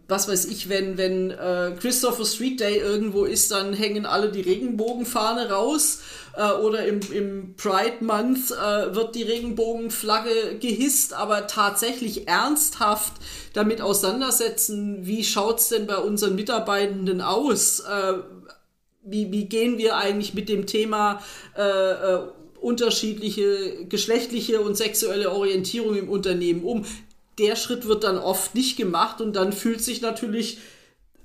was 0.07 0.29
weiß 0.29 0.45
ich, 0.47 0.69
wenn, 0.69 0.97
wenn 0.97 1.31
äh, 1.31 1.73
Christopher 1.81 2.25
Street 2.25 2.61
Day 2.61 2.79
irgendwo 2.79 3.25
ist, 3.25 3.51
dann 3.51 3.73
hängen 3.73 4.07
alle 4.07 4.31
die 4.31 4.43
Regenbogenfahne 4.43 5.51
raus 5.51 6.01
äh, 6.37 6.53
oder 6.53 6.87
im, 6.87 7.01
im 7.13 7.55
Pride 7.57 8.05
Month 8.05 8.53
äh, 8.53 8.95
wird 8.95 9.17
die 9.17 9.25
Regenbogenflagge 9.25 10.59
gehisst, 10.61 11.13
aber 11.13 11.49
tatsächlich 11.49 12.29
ernsthaft 12.29 13.15
damit 13.53 13.81
auseinandersetzen, 13.81 14.99
wie 15.07 15.25
schaut 15.25 15.59
es 15.59 15.69
denn 15.71 15.87
bei 15.87 15.97
unseren 15.97 16.37
Mitarbeitenden 16.37 17.21
aus? 17.23 17.83
Wie, 19.07 19.31
wie 19.33 19.45
gehen 19.45 19.79
wir 19.79 19.97
eigentlich 19.97 20.35
mit 20.35 20.49
dem 20.49 20.67
Thema 20.67 21.23
äh, 21.57 21.63
äh, 21.63 22.19
unterschiedliche 22.61 23.87
geschlechtliche 23.89 24.61
und 24.61 24.77
sexuelle 24.77 25.31
Orientierung 25.31 25.97
im 25.97 26.09
Unternehmen 26.09 26.63
um? 26.63 26.85
Der 27.39 27.57
Schritt 27.57 27.87
wird 27.87 28.05
dann 28.05 28.19
oft 28.19 28.55
nicht 28.55 28.77
gemacht 28.77 29.21
und 29.21 29.37
dann 29.37 29.53
fühlt 29.53 29.83
sich 29.83 30.01
natürlich 30.01 30.59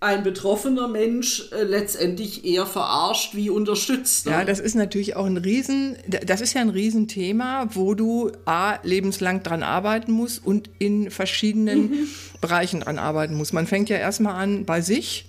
ein 0.02 0.24
betroffener 0.24 0.88
Mensch 0.88 1.52
äh, 1.52 1.62
letztendlich 1.62 2.44
eher 2.44 2.66
verarscht 2.66 3.36
wie 3.36 3.52
unterstützt. 3.52 4.26
Ne? 4.26 4.32
Ja, 4.32 4.44
das 4.44 4.60
ist 4.60 4.74
natürlich 4.74 5.16
auch 5.16 5.26
ein 5.26 5.38
Riesen, 5.38 5.96
das 6.08 6.42
ist 6.42 6.56
ja 6.56 6.62
ein 6.62 6.72
Riesenthema, 6.72 7.68
wo 7.74 7.94
du 7.94 8.32
A, 8.46 8.80
lebenslang 8.82 9.44
dran 9.44 9.62
arbeiten 9.62 10.12
musst 10.12 10.44
und 10.44 10.72
in 10.80 11.12
verschiedenen 11.12 11.92
mhm. 11.92 12.08
Bereichen 12.42 12.80
dran 12.80 12.98
arbeiten 12.98 13.36
musst. 13.36 13.54
Man 13.54 13.68
fängt 13.68 13.90
ja 13.90 13.98
erstmal 13.98 14.34
an 14.42 14.66
bei 14.66 14.82
sich 14.82 15.28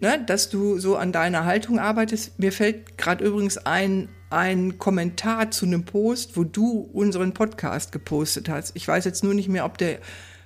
ne, 0.00 0.22
dass 0.24 0.48
du 0.48 0.78
so 0.78 0.96
an 0.96 1.12
deiner 1.12 1.44
Haltung 1.44 1.78
arbeitest. 1.78 2.38
Mir 2.38 2.52
fällt 2.52 2.98
gerade 2.98 3.24
übrigens 3.24 3.58
ein, 3.58 4.08
ein 4.30 4.78
Kommentar 4.78 5.50
zu 5.50 5.66
einem 5.66 5.84
Post, 5.84 6.36
wo 6.36 6.44
du 6.44 6.88
unseren 6.92 7.34
Podcast 7.34 7.92
gepostet 7.92 8.48
hast. 8.48 8.76
Ich 8.76 8.86
weiß 8.86 9.04
jetzt 9.04 9.24
nur 9.24 9.34
nicht 9.34 9.48
mehr, 9.48 9.64
ob 9.64 9.78
der 9.78 9.98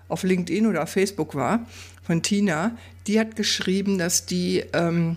auf 0.08 0.22
LinkedIn 0.22 0.66
oder 0.66 0.82
auf 0.82 0.90
Facebook 0.90 1.34
war, 1.34 1.66
von 2.02 2.22
Tina. 2.22 2.76
Die 3.06 3.18
hat 3.18 3.36
geschrieben, 3.36 3.98
dass 3.98 4.26
die, 4.26 4.64
ähm, 4.72 5.16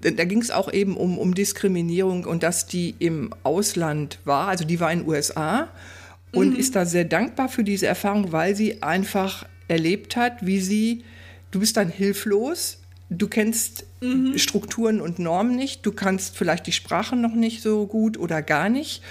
da 0.00 0.24
ging 0.24 0.42
es 0.42 0.50
auch 0.50 0.72
eben 0.72 0.96
um, 0.96 1.18
um 1.18 1.34
Diskriminierung 1.34 2.24
und 2.24 2.42
dass 2.42 2.66
die 2.66 2.94
im 2.98 3.32
Ausland 3.44 4.18
war, 4.24 4.48
also 4.48 4.64
die 4.64 4.80
war 4.80 4.92
in 4.92 5.00
den 5.00 5.08
USA 5.08 5.68
und 6.32 6.50
mhm. 6.50 6.56
ist 6.56 6.76
da 6.76 6.84
sehr 6.84 7.04
dankbar 7.04 7.48
für 7.48 7.64
diese 7.64 7.86
Erfahrung, 7.86 8.32
weil 8.32 8.54
sie 8.54 8.82
einfach 8.82 9.46
erlebt 9.68 10.16
hat, 10.16 10.44
wie 10.44 10.60
sie, 10.60 11.04
du 11.50 11.60
bist 11.60 11.76
dann 11.76 11.88
hilflos, 11.88 12.78
du 13.10 13.28
kennst 13.28 13.84
mhm. 14.00 14.38
Strukturen 14.38 15.00
und 15.00 15.18
Normen 15.18 15.56
nicht, 15.56 15.86
du 15.86 15.92
kannst 15.92 16.36
vielleicht 16.36 16.66
die 16.66 16.72
Sprache 16.72 17.16
noch 17.16 17.34
nicht 17.34 17.62
so 17.62 17.86
gut 17.86 18.18
oder 18.18 18.42
gar 18.42 18.68
nicht. 18.68 19.02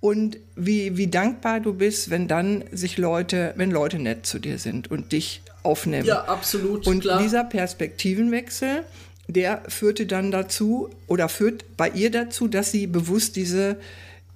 Und 0.00 0.36
wie, 0.54 0.98
wie 0.98 1.06
dankbar 1.06 1.60
du 1.60 1.72
bist, 1.72 2.10
wenn 2.10 2.28
dann 2.28 2.64
sich 2.72 2.98
Leute, 2.98 3.54
wenn 3.56 3.70
Leute 3.70 3.98
nett 3.98 4.26
zu 4.26 4.38
dir 4.38 4.58
sind 4.58 4.90
und 4.90 5.12
dich 5.12 5.40
aufnehmen. 5.62 6.04
Ja, 6.04 6.24
absolut. 6.24 6.86
Und 6.86 7.00
klar. 7.00 7.22
dieser 7.22 7.42
Perspektivenwechsel, 7.44 8.84
der 9.28 9.62
führte 9.68 10.04
dann 10.04 10.30
dazu 10.30 10.90
oder 11.06 11.30
führt 11.30 11.76
bei 11.78 11.88
ihr 11.88 12.10
dazu, 12.10 12.48
dass 12.48 12.70
sie 12.70 12.86
bewusst 12.86 13.36
diese 13.36 13.78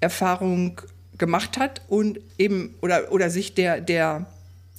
Erfahrung 0.01 0.81
gemacht 1.19 1.59
hat 1.59 1.83
und 1.89 2.21
eben 2.39 2.75
oder, 2.81 3.13
oder 3.13 3.29
sich 3.29 3.55
der, 3.55 3.83
der 3.83 4.27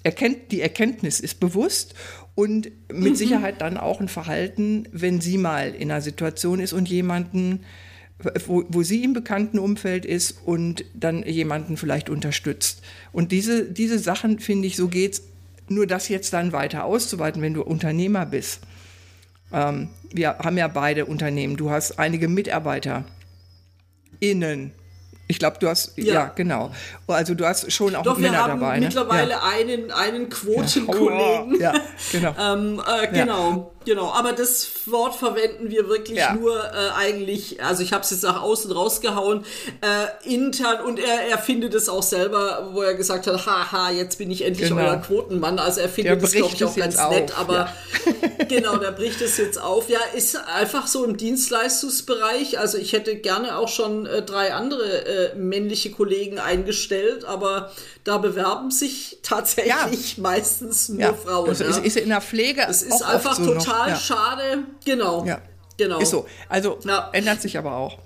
erkennt, 0.03 0.51
die 0.51 0.61
Erkenntnis 0.61 1.19
ist 1.19 1.39
bewusst 1.39 1.93
und 2.35 2.71
mit 2.91 3.11
mhm. 3.11 3.15
Sicherheit 3.15 3.61
dann 3.61 3.77
auch 3.77 3.99
ein 3.99 4.07
Verhalten, 4.07 4.87
wenn 4.91 5.21
sie 5.21 5.37
mal 5.37 5.73
in 5.73 5.91
einer 5.91 6.01
Situation 6.01 6.59
ist 6.59 6.73
und 6.73 6.89
jemanden 6.89 7.65
wo, 8.45 8.65
wo 8.67 8.83
sie 8.83 9.03
im 9.03 9.13
bekannten 9.13 9.59
Umfeld 9.59 10.05
ist 10.05 10.39
und 10.45 10.83
dann 10.93 11.23
jemanden 11.23 11.77
vielleicht 11.77 12.09
unterstützt. 12.09 12.81
Und 13.13 13.31
diese, 13.31 13.63
diese 13.63 13.99
Sachen, 13.99 14.39
finde 14.39 14.67
ich, 14.67 14.75
so 14.75 14.87
geht's. 14.87 15.23
Nur 15.69 15.85
das 15.85 16.09
jetzt 16.09 16.33
dann 16.33 16.51
weiter 16.51 16.83
auszuweiten, 16.83 17.41
wenn 17.41 17.53
du 17.53 17.61
Unternehmer 17.61 18.25
bist. 18.25 18.61
Ähm, 19.53 19.89
wir 20.11 20.39
haben 20.39 20.57
ja 20.57 20.67
beide 20.67 21.05
Unternehmen. 21.05 21.57
Du 21.57 21.69
hast 21.69 21.99
einige 21.99 22.27
Mitarbeiter 22.27 23.05
innen. 24.19 24.71
Ich 25.31 25.37
glaube, 25.37 25.57
du 25.59 25.69
hast, 25.69 25.93
ja. 25.95 26.13
ja. 26.13 26.31
genau. 26.33 26.71
Also 27.05 27.35
du 27.35 27.45
hast 27.45 27.71
schon 27.71 27.95
auch 27.95 28.01
Doch, 28.01 28.17
Männer 28.17 28.47
dabei. 28.47 28.59
Wir 28.59 28.65
haben 28.65 28.79
mittlerweile 28.79 29.31
ja. 29.33 29.43
einen, 29.43 29.91
einen 29.91 30.27
Quotenkollegen. 30.27 31.61
Ja, 31.61 31.71
genau. 32.11 32.33
ähm, 32.39 32.81
äh, 32.83 33.07
genau. 33.13 33.71
Genau, 33.85 34.11
aber 34.11 34.33
das 34.33 34.67
Wort 34.87 35.15
verwenden 35.15 35.69
wir 35.69 35.87
wirklich 35.87 36.19
nur 36.35 36.57
äh, 36.57 36.89
eigentlich, 36.97 37.63
also 37.63 37.81
ich 37.81 37.93
habe 37.93 38.03
es 38.03 38.11
jetzt 38.11 38.23
nach 38.23 38.41
außen 38.41 38.71
rausgehauen, 38.71 39.45
äh, 39.81 40.31
intern 40.31 40.85
und 40.85 40.99
er, 40.99 41.29
er 41.29 41.37
findet 41.37 41.73
es 41.73 41.89
auch 41.89 42.03
selber, 42.03 42.69
wo 42.73 42.81
er 42.81 42.95
gesagt 42.95 43.25
hat, 43.25 43.45
haha, 43.45 43.89
jetzt 43.91 44.17
bin 44.17 44.29
ich 44.31 44.43
endlich 44.43 44.69
genau. 44.69 44.81
euer 44.81 44.97
Quotenmann. 44.97 45.59
Also 45.59 45.81
er 45.81 45.89
findet 45.89 46.21
es, 46.21 46.33
glaube 46.33 46.53
ich, 46.53 46.63
auch 46.65 46.75
ganz 46.75 46.97
auf. 46.97 47.11
nett, 47.11 47.39
aber. 47.39 47.69
Genau, 48.49 48.77
der 48.77 48.91
bricht 48.91 49.21
es 49.21 49.37
jetzt 49.37 49.61
auf. 49.61 49.89
Ja, 49.89 49.99
ist 50.15 50.35
einfach 50.35 50.87
so 50.87 51.05
im 51.05 51.15
Dienstleistungsbereich. 51.17 52.59
Also 52.59 52.77
ich 52.77 52.93
hätte 52.93 53.15
gerne 53.15 53.57
auch 53.57 53.69
schon 53.69 54.05
äh, 54.05 54.21
drei 54.21 54.53
andere 54.53 55.05
äh, 55.05 55.35
männliche 55.35 55.91
Kollegen 55.91 56.39
eingestellt, 56.39 57.25
aber 57.25 57.71
da 58.03 58.17
bewerben 58.17 58.71
sich 58.71 59.19
tatsächlich 59.23 60.17
ja. 60.17 60.21
meistens 60.21 60.89
nur 60.89 61.13
Frauen. 61.13 61.47
Das 61.47 61.61
ist, 61.61 61.77
ist 61.79 61.97
in 61.97 62.09
der 62.09 62.21
Pflege. 62.21 62.65
Es 62.67 62.81
ist 62.81 63.01
einfach 63.01 63.35
so 63.35 63.53
total 63.53 63.89
ja. 63.89 63.95
schade. 63.95 64.63
Genau. 64.85 65.25
Ja. 65.25 65.41
Genau. 65.77 65.99
Ist 65.99 66.09
so. 66.09 66.25
Also 66.49 66.77
ja. 66.83 67.09
ändert 67.13 67.41
sich 67.41 67.57
aber 67.57 67.73
auch. 67.73 67.97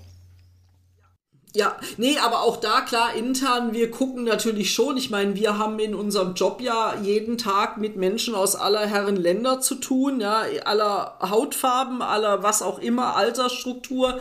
Ja, 1.56 1.76
nee, 1.98 2.18
aber 2.18 2.42
auch 2.42 2.56
da 2.56 2.80
klar 2.80 3.14
intern, 3.14 3.72
wir 3.72 3.88
gucken 3.88 4.24
natürlich 4.24 4.74
schon. 4.74 4.96
Ich 4.96 5.10
meine, 5.10 5.36
wir 5.36 5.56
haben 5.56 5.78
in 5.78 5.94
unserem 5.94 6.34
Job 6.34 6.60
ja 6.60 6.96
jeden 7.00 7.38
Tag 7.38 7.76
mit 7.76 7.94
Menschen 7.94 8.34
aus 8.34 8.56
aller 8.56 8.84
Herren 8.88 9.14
Länder 9.14 9.60
zu 9.60 9.76
tun, 9.76 10.20
ja, 10.20 10.42
aller 10.64 11.16
Hautfarben, 11.20 12.02
aller 12.02 12.42
was 12.42 12.60
auch 12.60 12.80
immer, 12.80 13.14
Altersstruktur, 13.14 14.18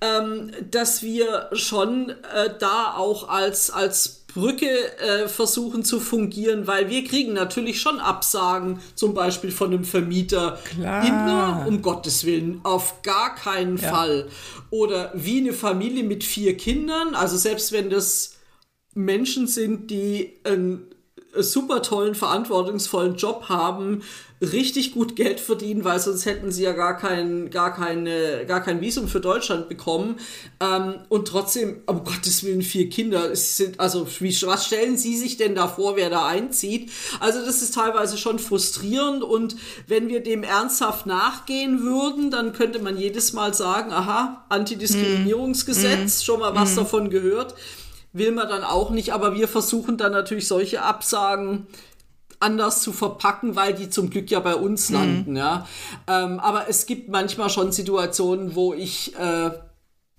ähm, 0.00 0.52
dass 0.70 1.02
wir 1.02 1.48
schon 1.50 2.10
äh, 2.10 2.50
da 2.60 2.94
auch 2.96 3.28
als, 3.28 3.72
als 3.72 4.17
Brücke 4.34 4.68
äh, 4.98 5.26
versuchen 5.26 5.84
zu 5.84 6.00
fungieren, 6.00 6.66
weil 6.66 6.90
wir 6.90 7.02
kriegen 7.04 7.32
natürlich 7.32 7.80
schon 7.80 7.98
Absagen, 7.98 8.80
zum 8.94 9.14
Beispiel 9.14 9.50
von 9.50 9.72
einem 9.72 9.84
Vermieter. 9.84 10.58
Klar. 10.64 11.06
Immer, 11.06 11.64
um 11.66 11.80
Gottes 11.82 12.24
Willen, 12.24 12.60
auf 12.62 13.02
gar 13.02 13.34
keinen 13.34 13.78
ja. 13.78 13.90
Fall. 13.90 14.28
Oder 14.70 15.12
wie 15.14 15.38
eine 15.38 15.52
Familie 15.52 16.04
mit 16.04 16.24
vier 16.24 16.56
Kindern, 16.56 17.14
also 17.14 17.36
selbst 17.36 17.72
wenn 17.72 17.88
das 17.88 18.36
Menschen 18.94 19.46
sind, 19.46 19.90
die 19.90 20.34
einen 20.44 20.94
super 21.34 21.82
tollen, 21.82 22.14
verantwortungsvollen 22.14 23.16
Job 23.16 23.48
haben, 23.48 24.02
richtig 24.40 24.92
gut 24.92 25.16
Geld 25.16 25.40
verdienen, 25.40 25.84
weil 25.84 25.98
sonst 25.98 26.24
hätten 26.24 26.52
sie 26.52 26.62
ja 26.62 26.72
gar 26.72 26.96
kein, 26.96 27.50
gar 27.50 27.74
keine, 27.74 28.46
gar 28.46 28.62
kein 28.62 28.80
Visum 28.80 29.08
für 29.08 29.20
Deutschland 29.20 29.68
bekommen. 29.68 30.16
Ähm, 30.60 31.00
und 31.08 31.28
trotzdem, 31.28 31.82
um 31.86 32.04
Gottes 32.04 32.44
Willen, 32.44 32.62
vier 32.62 32.88
Kinder. 32.88 33.34
Sind, 33.34 33.80
also, 33.80 34.06
wie, 34.20 34.34
was 34.42 34.66
stellen 34.66 34.96
Sie 34.96 35.16
sich 35.16 35.36
denn 35.36 35.54
da 35.54 35.66
vor, 35.66 35.96
wer 35.96 36.08
da 36.08 36.26
einzieht? 36.26 36.90
Also, 37.20 37.44
das 37.44 37.62
ist 37.62 37.74
teilweise 37.74 38.16
schon 38.16 38.38
frustrierend. 38.38 39.24
Und 39.24 39.56
wenn 39.86 40.08
wir 40.08 40.22
dem 40.22 40.44
ernsthaft 40.44 41.06
nachgehen 41.06 41.82
würden, 41.82 42.30
dann 42.30 42.52
könnte 42.52 42.78
man 42.78 42.96
jedes 42.96 43.32
Mal 43.32 43.54
sagen, 43.54 43.92
aha, 43.92 44.44
Antidiskriminierungsgesetz, 44.48 46.20
mm. 46.20 46.24
schon 46.24 46.40
mal 46.40 46.54
was 46.54 46.74
mm. 46.74 46.76
davon 46.76 47.10
gehört. 47.10 47.54
Will 48.18 48.32
man 48.32 48.48
dann 48.48 48.64
auch 48.64 48.90
nicht, 48.90 49.12
aber 49.12 49.34
wir 49.34 49.48
versuchen 49.48 49.96
dann 49.96 50.12
natürlich 50.12 50.48
solche 50.48 50.82
Absagen 50.82 51.66
anders 52.40 52.82
zu 52.82 52.92
verpacken, 52.92 53.56
weil 53.56 53.74
die 53.74 53.90
zum 53.90 54.10
Glück 54.10 54.30
ja 54.30 54.40
bei 54.40 54.54
uns 54.54 54.90
mhm. 54.90 54.94
landen, 54.96 55.36
ja. 55.36 55.66
Ähm, 56.06 56.38
aber 56.40 56.68
es 56.68 56.86
gibt 56.86 57.08
manchmal 57.08 57.50
schon 57.50 57.72
Situationen, 57.72 58.54
wo 58.54 58.74
ich 58.74 59.16
äh, 59.16 59.50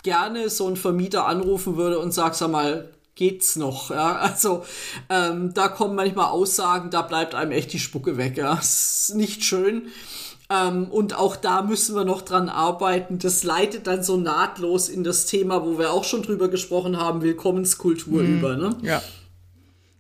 gerne 0.04 0.50
so 0.50 0.68
einen 0.68 0.78
Vermieter 0.78 1.26
anrufen 1.28 1.78
würde 1.78 2.00
und 2.00 2.14
sag, 2.14 2.36
sag 2.36 2.52
mal, 2.52 2.90
geht's 3.16 3.56
noch, 3.56 3.92
ja. 3.92 4.16
Also 4.22 4.66
ähm, 5.10 5.54
da 5.54 5.68
kommen 5.68 5.96
manchmal 5.96 6.28
Aussagen, 6.28 6.90
da 6.90 7.02
bleibt 7.02 7.36
einem 7.36 7.52
echt 7.52 7.74
die 7.74 7.80
Spucke 7.80 8.18
weg, 8.18 8.38
ja. 8.38 8.56
Das 8.56 9.10
ist 9.10 9.16
nicht 9.16 9.44
schön. 9.44 9.88
Ähm, 10.52 10.86
und 10.86 11.16
auch 11.16 11.36
da 11.36 11.62
müssen 11.62 11.96
wir 11.96 12.06
noch 12.06 12.24
dran 12.24 12.50
arbeiten. 12.50 13.20
Das 13.20 13.44
leitet 13.44 13.86
dann 13.86 14.04
so 14.04 14.18
nahtlos 14.18 14.90
in 14.90 15.04
das 15.04 15.26
Thema, 15.28 15.64
wo 15.64 15.78
wir 15.78 15.94
auch 15.94 16.04
schon 16.04 16.24
drüber 16.24 16.48
gesprochen 16.48 16.98
haben, 16.98 17.22
Willkommenskultur 17.22 18.24
mhm. 18.24 18.38
über. 18.38 18.58
Ne? 18.58 18.76
Ja. 18.82 19.02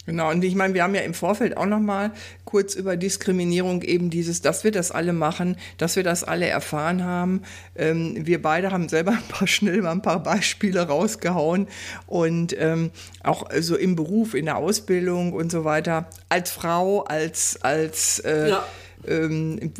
Genau, 0.10 0.32
und 0.32 0.44
ich 0.44 0.56
meine, 0.56 0.74
wir 0.74 0.82
haben 0.82 0.96
ja 0.96 1.02
im 1.02 1.14
Vorfeld 1.14 1.56
auch 1.56 1.68
noch 1.68 1.80
mal 1.80 2.12
kurz 2.44 2.74
über 2.74 2.98
Diskriminierung 2.98 3.84
eben 3.84 4.10
dieses, 4.10 4.42
dass 4.42 4.64
wir 4.64 4.72
das 4.72 4.90
alle 4.90 5.14
machen, 5.14 5.56
dass 5.78 5.98
wir 5.98 6.04
das 6.04 6.24
alle 6.24 6.48
erfahren 6.48 7.04
haben. 7.04 7.44
Ähm, 7.76 8.26
wir 8.26 8.42
beide 8.42 8.72
haben 8.72 8.90
selber 8.90 9.12
ein 9.12 9.28
paar 9.30 9.48
schnell 9.48 9.84
mal 9.84 9.92
ein 9.92 10.02
paar 10.02 10.24
Beispiele 10.24 10.82
rausgehauen 10.82 11.68
und 12.08 12.56
ähm, 12.58 12.90
auch 13.24 13.52
so 13.60 13.76
im 13.76 13.96
Beruf, 13.96 14.34
in 14.34 14.46
der 14.46 14.58
Ausbildung 14.58 15.32
und 15.32 15.52
so 15.52 15.64
weiter. 15.64 16.10
Als 16.28 16.50
Frau, 16.50 17.04
als 17.04 17.60
als 17.62 18.18
äh, 18.20 18.50
ja. 18.50 18.66
Ähm, 19.10 19.74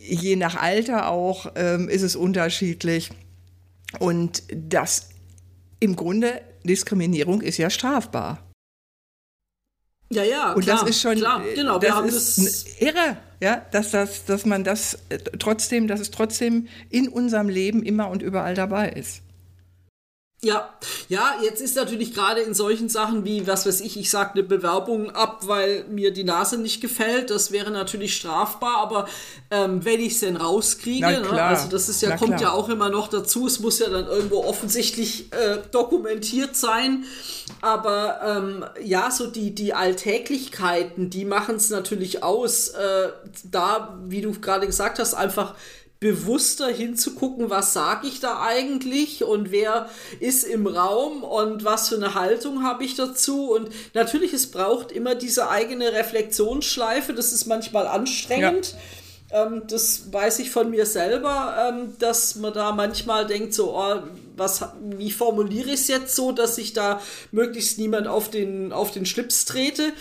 je 0.00 0.36
nach 0.36 0.56
Alter 0.56 1.08
auch 1.08 1.52
ähm, 1.54 1.88
ist 1.88 2.02
es 2.02 2.16
unterschiedlich 2.16 3.10
und 3.98 4.42
das 4.52 5.10
im 5.78 5.96
Grunde 5.96 6.40
Diskriminierung 6.64 7.40
ist 7.40 7.58
ja 7.58 7.70
strafbar. 7.70 8.50
Ja, 10.12 10.24
ja, 10.24 10.52
und 10.54 10.64
klar, 10.64 10.80
das 10.80 10.90
ist 10.90 11.00
schon, 11.00 11.16
klar, 11.16 11.42
genau, 11.54 11.78
das 11.78 11.94
wir 11.94 12.04
ist 12.04 12.38
das 12.38 12.80
irre, 12.80 13.16
ja, 13.40 13.64
dass 13.70 13.92
das, 13.92 14.24
dass 14.24 14.44
man 14.44 14.64
das 14.64 14.98
äh, 15.08 15.18
trotzdem, 15.18 15.86
dass 15.86 16.00
es 16.00 16.10
trotzdem 16.10 16.66
in 16.88 17.08
unserem 17.08 17.48
Leben 17.48 17.84
immer 17.84 18.10
und 18.10 18.20
überall 18.20 18.54
dabei 18.54 18.88
ist. 18.90 19.22
Ja, 20.42 20.70
ja, 21.10 21.34
jetzt 21.42 21.60
ist 21.60 21.76
natürlich 21.76 22.14
gerade 22.14 22.40
in 22.40 22.54
solchen 22.54 22.88
Sachen 22.88 23.26
wie, 23.26 23.46
was 23.46 23.66
weiß 23.66 23.82
ich, 23.82 23.98
ich 23.98 24.08
sage 24.08 24.32
eine 24.32 24.42
Bewerbung 24.42 25.10
ab, 25.10 25.40
weil 25.46 25.84
mir 25.90 26.14
die 26.14 26.24
Nase 26.24 26.56
nicht 26.56 26.80
gefällt, 26.80 27.28
das 27.28 27.52
wäre 27.52 27.70
natürlich 27.70 28.16
strafbar, 28.16 28.78
aber 28.78 29.06
ähm, 29.50 29.84
wenn 29.84 30.00
ich 30.00 30.14
es 30.14 30.20
denn 30.20 30.38
rauskriege, 30.38 31.06
ne, 31.06 31.42
also 31.42 31.68
das 31.68 31.90
ist 31.90 32.00
ja, 32.00 32.16
kommt 32.16 32.40
ja 32.40 32.52
auch 32.52 32.70
immer 32.70 32.88
noch 32.88 33.08
dazu, 33.08 33.46
es 33.46 33.60
muss 33.60 33.80
ja 33.80 33.90
dann 33.90 34.06
irgendwo 34.06 34.42
offensichtlich 34.42 35.30
äh, 35.34 35.58
dokumentiert 35.72 36.56
sein, 36.56 37.04
aber 37.60 38.20
ähm, 38.24 38.64
ja, 38.82 39.10
so 39.10 39.26
die, 39.26 39.54
die 39.54 39.74
Alltäglichkeiten, 39.74 41.10
die 41.10 41.26
machen 41.26 41.56
es 41.56 41.68
natürlich 41.68 42.22
aus, 42.22 42.68
äh, 42.68 43.08
da, 43.44 43.98
wie 44.06 44.22
du 44.22 44.32
gerade 44.40 44.64
gesagt 44.64 45.00
hast, 45.00 45.12
einfach 45.12 45.54
bewusster 46.00 46.68
hinzugucken, 46.68 47.50
was 47.50 47.74
sage 47.74 48.08
ich 48.08 48.20
da 48.20 48.42
eigentlich 48.42 49.22
und 49.22 49.52
wer 49.52 49.90
ist 50.18 50.44
im 50.44 50.66
Raum 50.66 51.22
und 51.22 51.62
was 51.62 51.90
für 51.90 51.96
eine 51.96 52.14
Haltung 52.14 52.62
habe 52.62 52.84
ich 52.84 52.94
dazu. 52.94 53.50
Und 53.50 53.68
natürlich, 53.92 54.32
es 54.32 54.50
braucht 54.50 54.92
immer 54.92 55.14
diese 55.14 55.50
eigene 55.50 55.92
Reflexionsschleife, 55.92 57.12
das 57.12 57.32
ist 57.32 57.44
manchmal 57.44 57.86
anstrengend. 57.86 58.74
Ja. 59.30 59.46
Ähm, 59.46 59.64
das 59.68 60.10
weiß 60.10 60.38
ich 60.38 60.50
von 60.50 60.70
mir 60.70 60.86
selber, 60.86 61.68
ähm, 61.68 61.94
dass 61.98 62.34
man 62.36 62.54
da 62.54 62.72
manchmal 62.72 63.26
denkt, 63.26 63.52
so, 63.52 63.76
oh, 63.76 64.02
was, 64.36 64.64
wie 64.82 65.10
formuliere 65.10 65.68
ich 65.68 65.80
es 65.80 65.88
jetzt 65.88 66.16
so, 66.16 66.32
dass 66.32 66.56
ich 66.56 66.72
da 66.72 67.02
möglichst 67.30 67.78
niemand 67.78 68.06
auf 68.06 68.30
den, 68.30 68.72
auf 68.72 68.90
den 68.90 69.04
Schlips 69.04 69.44
trete. 69.44 69.92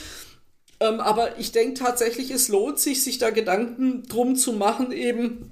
Ähm, 0.79 1.01
aber 1.01 1.37
ich 1.37 1.51
denke 1.51 1.73
tatsächlich, 1.73 2.31
es 2.31 2.47
lohnt 2.47 2.79
sich, 2.79 3.03
sich 3.03 3.17
da 3.17 3.31
Gedanken 3.31 4.03
drum 4.07 4.37
zu 4.37 4.53
machen, 4.53 4.93
eben 4.93 5.51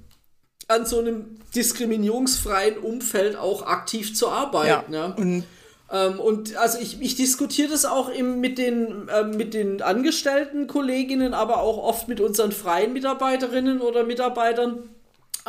an 0.68 0.86
so 0.86 1.00
einem 1.00 1.38
diskriminierungsfreien 1.54 2.78
Umfeld 2.78 3.36
auch 3.36 3.66
aktiv 3.66 4.14
zu 4.14 4.28
arbeiten. 4.28 4.92
Ja. 4.92 5.06
ja. 5.06 5.14
Und 5.16 5.44
ähm, 5.90 6.20
und 6.20 6.56
also 6.56 6.78
ich, 6.78 7.00
ich 7.00 7.16
diskutiere 7.16 7.70
das 7.70 7.86
auch 7.86 8.10
im, 8.10 8.40
mit, 8.40 8.58
den, 8.58 9.08
äh, 9.08 9.24
mit 9.24 9.54
den 9.54 9.80
angestellten 9.80 10.66
Kolleginnen, 10.66 11.32
aber 11.32 11.62
auch 11.62 11.78
oft 11.78 12.08
mit 12.08 12.20
unseren 12.20 12.52
freien 12.52 12.92
Mitarbeiterinnen 12.92 13.80
oder 13.80 14.04
Mitarbeitern 14.04 14.90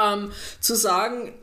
ähm, 0.01 0.31
zu 0.59 0.75
sagen, 0.75 1.33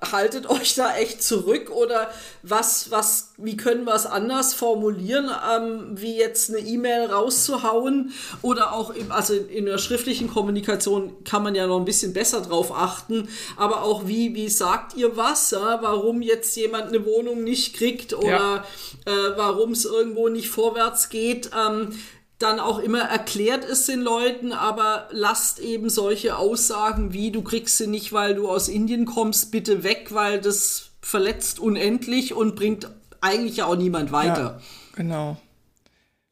haltet 0.00 0.48
euch 0.48 0.74
da 0.74 0.96
echt 0.96 1.22
zurück 1.22 1.70
oder 1.70 2.10
was, 2.42 2.90
was, 2.90 3.32
wie 3.38 3.56
können 3.56 3.84
wir 3.84 3.94
es 3.94 4.06
anders 4.06 4.54
formulieren, 4.54 5.30
ähm, 5.50 5.90
wie 5.94 6.16
jetzt 6.16 6.50
eine 6.50 6.58
E-Mail 6.58 7.06
rauszuhauen 7.06 8.12
oder 8.42 8.72
auch 8.72 8.90
im, 8.90 9.10
also 9.12 9.34
in, 9.34 9.66
der 9.66 9.78
schriftlichen 9.78 10.28
Kommunikation 10.28 11.24
kann 11.24 11.42
man 11.42 11.54
ja 11.54 11.66
noch 11.66 11.78
ein 11.78 11.84
bisschen 11.84 12.12
besser 12.12 12.42
drauf 12.42 12.72
achten, 12.72 13.28
aber 13.56 13.82
auch 13.82 14.06
wie, 14.06 14.34
wie 14.34 14.48
sagt 14.48 14.94
ihr 14.94 15.16
was, 15.16 15.50
ja? 15.50 15.78
warum 15.80 16.22
jetzt 16.22 16.54
jemand 16.56 16.88
eine 16.88 17.04
Wohnung 17.06 17.42
nicht 17.42 17.74
kriegt 17.74 18.12
oder 18.12 18.28
ja. 18.28 18.64
äh, 19.06 19.36
warum 19.36 19.72
es 19.72 19.84
irgendwo 19.84 20.28
nicht 20.28 20.48
vorwärts 20.48 21.08
geht. 21.08 21.50
Ähm, 21.56 21.92
dann 22.38 22.60
auch 22.60 22.78
immer 22.78 23.00
erklärt 23.00 23.64
es 23.64 23.86
den 23.86 24.00
Leuten, 24.00 24.52
aber 24.52 25.08
lasst 25.10 25.58
eben 25.58 25.88
solche 25.88 26.36
Aussagen 26.36 27.12
wie 27.12 27.30
du 27.30 27.42
kriegst 27.42 27.78
sie 27.78 27.86
nicht, 27.86 28.12
weil 28.12 28.34
du 28.34 28.50
aus 28.50 28.68
Indien 28.68 29.06
kommst, 29.06 29.50
bitte 29.50 29.82
weg, 29.82 30.08
weil 30.10 30.40
das 30.40 30.90
verletzt 31.00 31.58
unendlich 31.58 32.34
und 32.34 32.56
bringt 32.56 32.90
eigentlich 33.20 33.58
ja 33.58 33.66
auch 33.66 33.76
niemand 33.76 34.12
weiter. 34.12 34.60
Ja, 34.60 34.62
genau. 34.96 35.36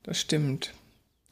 Das 0.03 0.21
stimmt. 0.21 0.75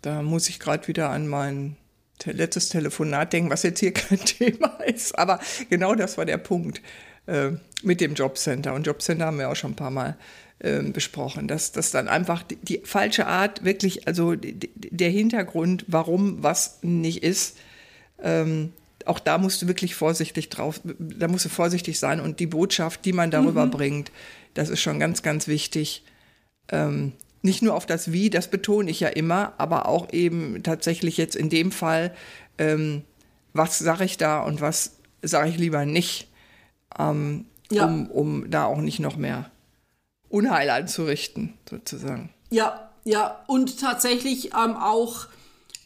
Da 0.00 0.22
muss 0.22 0.48
ich 0.48 0.58
gerade 0.58 0.88
wieder 0.88 1.10
an 1.10 1.28
mein 1.28 1.76
te 2.18 2.32
letztes 2.32 2.68
Telefonat 2.68 3.32
denken, 3.32 3.50
was 3.50 3.62
jetzt 3.62 3.80
hier 3.80 3.92
kein 3.94 4.24
Thema 4.24 4.68
ist. 4.86 5.18
Aber 5.18 5.38
genau 5.68 5.94
das 5.94 6.16
war 6.16 6.24
der 6.24 6.38
Punkt 6.38 6.80
äh, 7.26 7.50
mit 7.82 8.00
dem 8.00 8.14
Jobcenter. 8.14 8.74
Und 8.74 8.86
Jobcenter 8.86 9.26
haben 9.26 9.38
wir 9.38 9.50
auch 9.50 9.56
schon 9.56 9.72
ein 9.72 9.76
paar 9.76 9.90
Mal 9.90 10.16
besprochen, 10.62 11.48
dass 11.48 11.72
das 11.72 11.90
dann 11.90 12.06
einfach 12.06 12.44
die, 12.44 12.56
die, 12.56 12.80
falsche 12.84 13.26
Art, 13.26 13.64
wirklich, 13.64 14.06
also 14.06 14.36
die, 14.36 14.70
der 14.76 15.10
Hintergrund, 15.10 15.84
warum 15.88 16.42
was 16.42 16.78
nicht 16.82 17.24
ist, 17.24 17.56
ähm, 18.22 18.72
auch 19.04 19.18
da 19.18 19.38
musst 19.38 19.60
du 19.62 19.66
wirklich 19.66 19.96
vorsichtig 19.96 20.48
drauf, 20.48 20.80
da 20.84 21.26
musst 21.26 21.44
du 21.44 21.48
vorsichtig 21.48 21.98
sein 21.98 22.20
und 22.20 22.38
die 22.38 22.46
Botschaft, 22.46 23.04
die 23.04 23.12
man 23.12 23.32
darüber 23.32 23.66
mhm. 23.66 23.70
bringt, 23.72 24.12
das 24.54 24.68
ist 24.68 24.80
schon 24.80 25.00
ganz, 25.00 25.22
ganz 25.22 25.48
wichtig. 25.48 26.04
Ähm, 26.68 27.12
nicht 27.42 27.62
nur 27.62 27.74
auf 27.74 27.86
das 27.86 28.12
Wie, 28.12 28.30
das 28.30 28.48
betone 28.48 28.90
ich 28.90 29.00
ja 29.00 29.08
immer, 29.08 29.54
aber 29.58 29.88
auch 29.88 30.12
eben 30.12 30.62
tatsächlich 30.62 31.16
jetzt 31.16 31.34
in 31.34 31.50
dem 31.50 31.72
Fall, 31.72 32.14
ähm, 32.58 33.02
was 33.52 33.78
sage 33.78 34.04
ich 34.04 34.16
da 34.16 34.42
und 34.42 34.60
was 34.60 34.98
sage 35.22 35.48
ich 35.48 35.58
lieber 35.58 35.84
nicht, 35.84 36.28
ähm, 36.98 37.46
ja. 37.70 37.84
um, 37.84 38.08
um 38.10 38.50
da 38.50 38.66
auch 38.66 38.80
nicht 38.80 39.00
noch 39.00 39.16
mehr 39.16 39.50
Unheil 40.32 40.70
anzurichten, 40.70 41.54
sozusagen. 41.68 42.30
Ja, 42.50 42.90
ja, 43.04 43.40
und 43.46 43.80
tatsächlich 43.80 44.52
ähm, 44.54 44.76
auch 44.76 45.26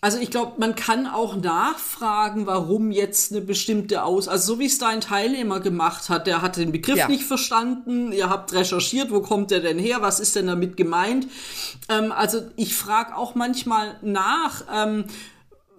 also 0.03 0.19
ich 0.19 0.31
glaube, 0.31 0.53
man 0.59 0.77
kann 0.77 1.07
auch 1.07 1.35
nachfragen, 1.35 2.47
warum 2.47 2.93
jetzt 2.93 3.33
eine 3.33 3.41
bestimmte 3.41 4.05
Aus... 4.05 4.29
Also 4.29 4.55
so 4.55 4.61
wie 4.61 4.67
es 4.67 4.79
dein 4.79 5.01
Teilnehmer 5.01 5.59
gemacht 5.59 6.11
hat, 6.11 6.29
der 6.29 6.43
hat 6.43 6.59
den 6.59 6.71
Begriff 6.71 6.99
ja. 6.99 7.09
nicht 7.09 7.25
verstanden, 7.25 8.13
ihr 8.13 8.29
habt 8.29 8.53
recherchiert, 8.53 9.11
wo 9.11 9.21
kommt 9.21 9.51
der 9.51 9.61
denn 9.61 9.81
her, 9.81 10.03
was 10.03 10.21
ist 10.21 10.37
denn 10.37 10.47
damit 10.47 10.77
gemeint? 10.77 11.27
Ähm, 11.89 12.13
also 12.13 12.43
ich 12.55 12.77
frage 12.77 13.17
auch 13.17 13.35
manchmal 13.35 13.97
nach, 14.03 14.65
ähm, 14.73 15.07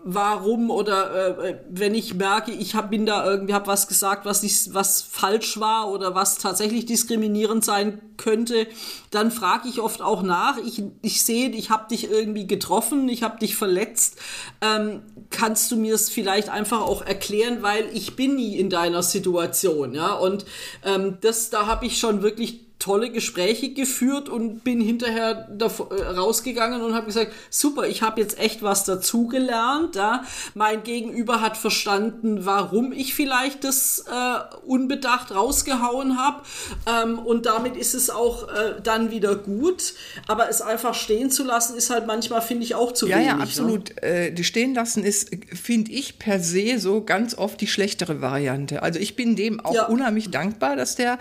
warum 0.09 0.71
oder 0.71 1.37
äh, 1.37 1.59
wenn 1.69 1.93
ich 1.93 2.13
merke, 2.13 2.51
ich 2.51 2.75
hab, 2.75 2.91
bin 2.91 3.05
da 3.05 3.25
irgendwie 3.25 3.53
hab 3.53 3.67
was 3.67 3.89
gesagt, 3.89 4.25
was 4.25 4.41
nicht, 4.41 4.73
was 4.73 5.01
falsch 5.01 5.59
war 5.59 5.91
oder 5.91 6.15
was 6.15 6.37
tatsächlich 6.37 6.85
diskriminierend 6.85 7.65
sein 7.65 7.99
könnte, 8.15 8.67
dann 9.11 9.31
frage 9.31 9.67
ich 9.67 9.81
oft 9.81 10.01
auch 10.01 10.23
nach. 10.23 10.57
Ich, 10.65 10.81
ich 11.01 11.25
sehe, 11.25 11.49
ich 11.49 11.71
habe 11.71 11.89
dich 11.89 12.09
irgendwie 12.09 12.47
getroffen, 12.47 13.09
ich 13.09 13.21
habe 13.21 13.37
dich 13.39 13.57
verletzt. 13.57 14.17
Ähm, 14.61 15.01
kannst 15.29 15.71
du 15.71 15.75
mir 15.75 15.95
es 15.95 16.09
vielleicht 16.09 16.47
einfach 16.47 16.81
auch 16.81 17.01
erklären, 17.01 17.61
weil 17.61 17.85
ich 17.91 18.15
bin 18.15 18.35
nie 18.35 18.55
in 18.57 18.69
deiner 18.69 19.03
Situation, 19.03 19.93
ja? 19.93 20.13
Und 20.13 20.45
ähm, 20.85 21.17
das, 21.19 21.49
da 21.49 21.65
habe 21.65 21.85
ich 21.85 21.99
schon 21.99 22.21
wirklich 22.21 22.66
tolle 22.79 23.09
Gespräche 23.09 23.73
geführt 23.73 24.29
und 24.29 24.63
bin 24.63 24.79
hinterher 24.79 25.47
äh, 25.59 26.03
rausgegangen 26.03 26.81
und 26.81 26.93
habe 26.93 27.07
gesagt, 27.07 27.33
super, 27.49 27.87
ich 27.87 28.03
habe 28.03 28.21
jetzt 28.21 28.37
echt 28.39 28.61
was 28.61 28.83
dazugelernt. 28.83 29.95
Ja? 29.95 30.23
Mein 30.53 30.83
Gegenüber 30.83 31.41
hat 31.41 31.57
verstanden, 31.57 32.45
warum 32.45 32.91
ich 32.91 33.15
vielleicht 33.15 33.63
das 33.63 34.05
äh, 34.07 34.57
unbedacht 34.65 35.33
rausgehauen 35.33 36.19
habe. 36.19 36.43
Ähm, 36.85 37.17
und 37.17 37.47
damit 37.47 37.75
ist 37.75 37.95
es 37.95 38.11
auch 38.11 38.47
äh, 38.47 38.75
dann 38.83 39.09
wieder 39.09 39.35
gut. 39.35 39.95
Aber 40.27 40.47
es 40.49 40.61
einfach 40.61 40.93
stehen 40.93 41.31
zu 41.31 41.43
lassen, 41.43 41.75
ist 41.75 41.89
halt 41.89 42.05
manchmal, 42.05 42.41
finde 42.41 42.63
ich, 42.63 42.75
auch 42.75 42.91
zu 42.91 43.07
ja, 43.07 43.15
wenig. 43.15 43.27
Ja, 43.27 43.35
ne? 43.37 43.43
absolut. 43.43 43.95
Ne? 43.95 44.01
Äh, 44.01 44.31
die 44.31 44.43
stehen 44.43 44.75
lassen 44.75 45.03
ist, 45.03 45.31
finde 45.51 45.91
ich, 45.91 46.19
per 46.19 46.39
se 46.39 46.77
so 46.77 47.01
ganz 47.03 47.35
oft 47.35 47.59
die 47.59 47.67
schlechtere 47.67 48.21
Variante. 48.21 48.83
Also 48.83 48.99
ich 48.99 49.15
bin 49.15 49.35
dem 49.35 49.59
auch 49.59 49.73
ja. 49.73 49.85
unheimlich 49.87 50.29
dankbar, 50.29 50.75
dass 50.75 50.95
der 50.95 51.17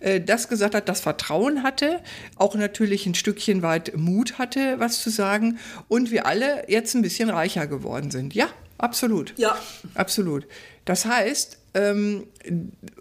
äh, 0.00 0.20
das 0.20 0.48
gesagt 0.48 0.74
hat, 0.74 0.88
das 0.96 1.02
Vertrauen 1.02 1.62
hatte, 1.62 2.00
auch 2.36 2.54
natürlich 2.54 3.06
ein 3.06 3.14
Stückchen 3.14 3.62
weit 3.62 3.96
Mut 3.96 4.38
hatte, 4.38 4.78
was 4.78 5.02
zu 5.02 5.10
sagen 5.10 5.58
und 5.88 6.10
wir 6.10 6.26
alle 6.26 6.64
jetzt 6.68 6.94
ein 6.94 7.02
bisschen 7.02 7.28
reicher 7.28 7.66
geworden 7.66 8.10
sind. 8.10 8.34
Ja, 8.34 8.48
absolut. 8.78 9.34
Ja. 9.36 9.56
Absolut. 9.94 10.46
Das 10.86 11.04
heißt, 11.04 11.58
ähm, 11.74 12.26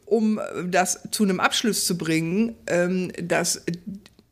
um 0.05 0.41
das 0.67 1.07
zu 1.11 1.23
einem 1.23 1.39
Abschluss 1.39 1.85
zu 1.85 1.97
bringen, 1.97 2.55
ähm, 2.67 3.11
dass 3.21 3.63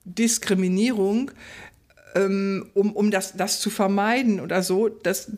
Diskriminierung 0.03 1.31
ähm, 2.15 2.69
um, 2.73 2.91
um 2.91 3.09
das, 3.09 3.33
das 3.33 3.59
zu 3.59 3.69
vermeiden 3.69 4.39
oder 4.39 4.61
so, 4.61 4.89
das 4.89 5.31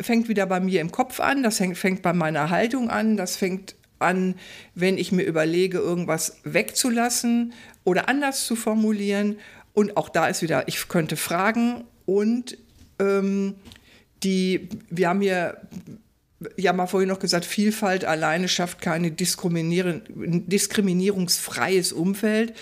fängt 0.00 0.28
wieder 0.28 0.46
bei 0.46 0.60
mir 0.60 0.80
im 0.80 0.92
Kopf 0.92 1.18
an, 1.18 1.42
das 1.42 1.56
fängt 1.56 2.02
bei 2.02 2.12
meiner 2.12 2.50
Haltung 2.50 2.88
an, 2.88 3.16
das 3.16 3.36
fängt 3.36 3.74
an, 3.98 4.34
wenn 4.74 4.98
ich 4.98 5.12
mir 5.12 5.24
überlege, 5.24 5.78
irgendwas 5.78 6.38
wegzulassen 6.44 7.52
oder 7.84 8.08
anders 8.08 8.46
zu 8.46 8.56
formulieren. 8.56 9.38
Und 9.72 9.96
auch 9.96 10.08
da 10.08 10.28
ist 10.28 10.42
wieder, 10.42 10.68
ich 10.68 10.88
könnte 10.88 11.16
fragen 11.16 11.84
und 12.06 12.58
ähm, 12.98 13.54
die, 14.22 14.68
wir 14.90 15.08
haben 15.08 15.20
hier 15.20 15.58
ja 16.56 16.72
mal 16.72 16.86
vorhin 16.86 17.08
noch 17.08 17.18
gesagt, 17.18 17.44
Vielfalt 17.44 18.04
alleine 18.04 18.46
schafft 18.48 18.80
kein 18.80 19.16
diskriminierungsfreies 19.16 21.92
Umfeld. 21.92 22.54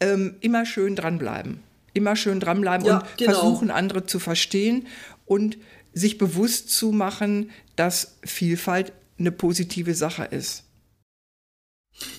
Ähm, 0.00 0.36
immer 0.40 0.66
schön 0.66 0.96
dranbleiben. 0.96 1.60
Immer 1.94 2.16
schön 2.16 2.40
dranbleiben 2.40 2.86
ja, 2.86 2.98
und 2.98 3.06
genau. 3.16 3.32
versuchen, 3.32 3.70
andere 3.70 4.04
zu 4.06 4.18
verstehen 4.18 4.86
und 5.26 5.56
sich 5.92 6.18
bewusst 6.18 6.70
zu 6.70 6.90
machen, 6.92 7.50
dass 7.76 8.18
Vielfalt 8.24 8.92
eine 9.18 9.32
positive 9.32 9.94
Sache 9.94 10.24
ist. 10.24 10.64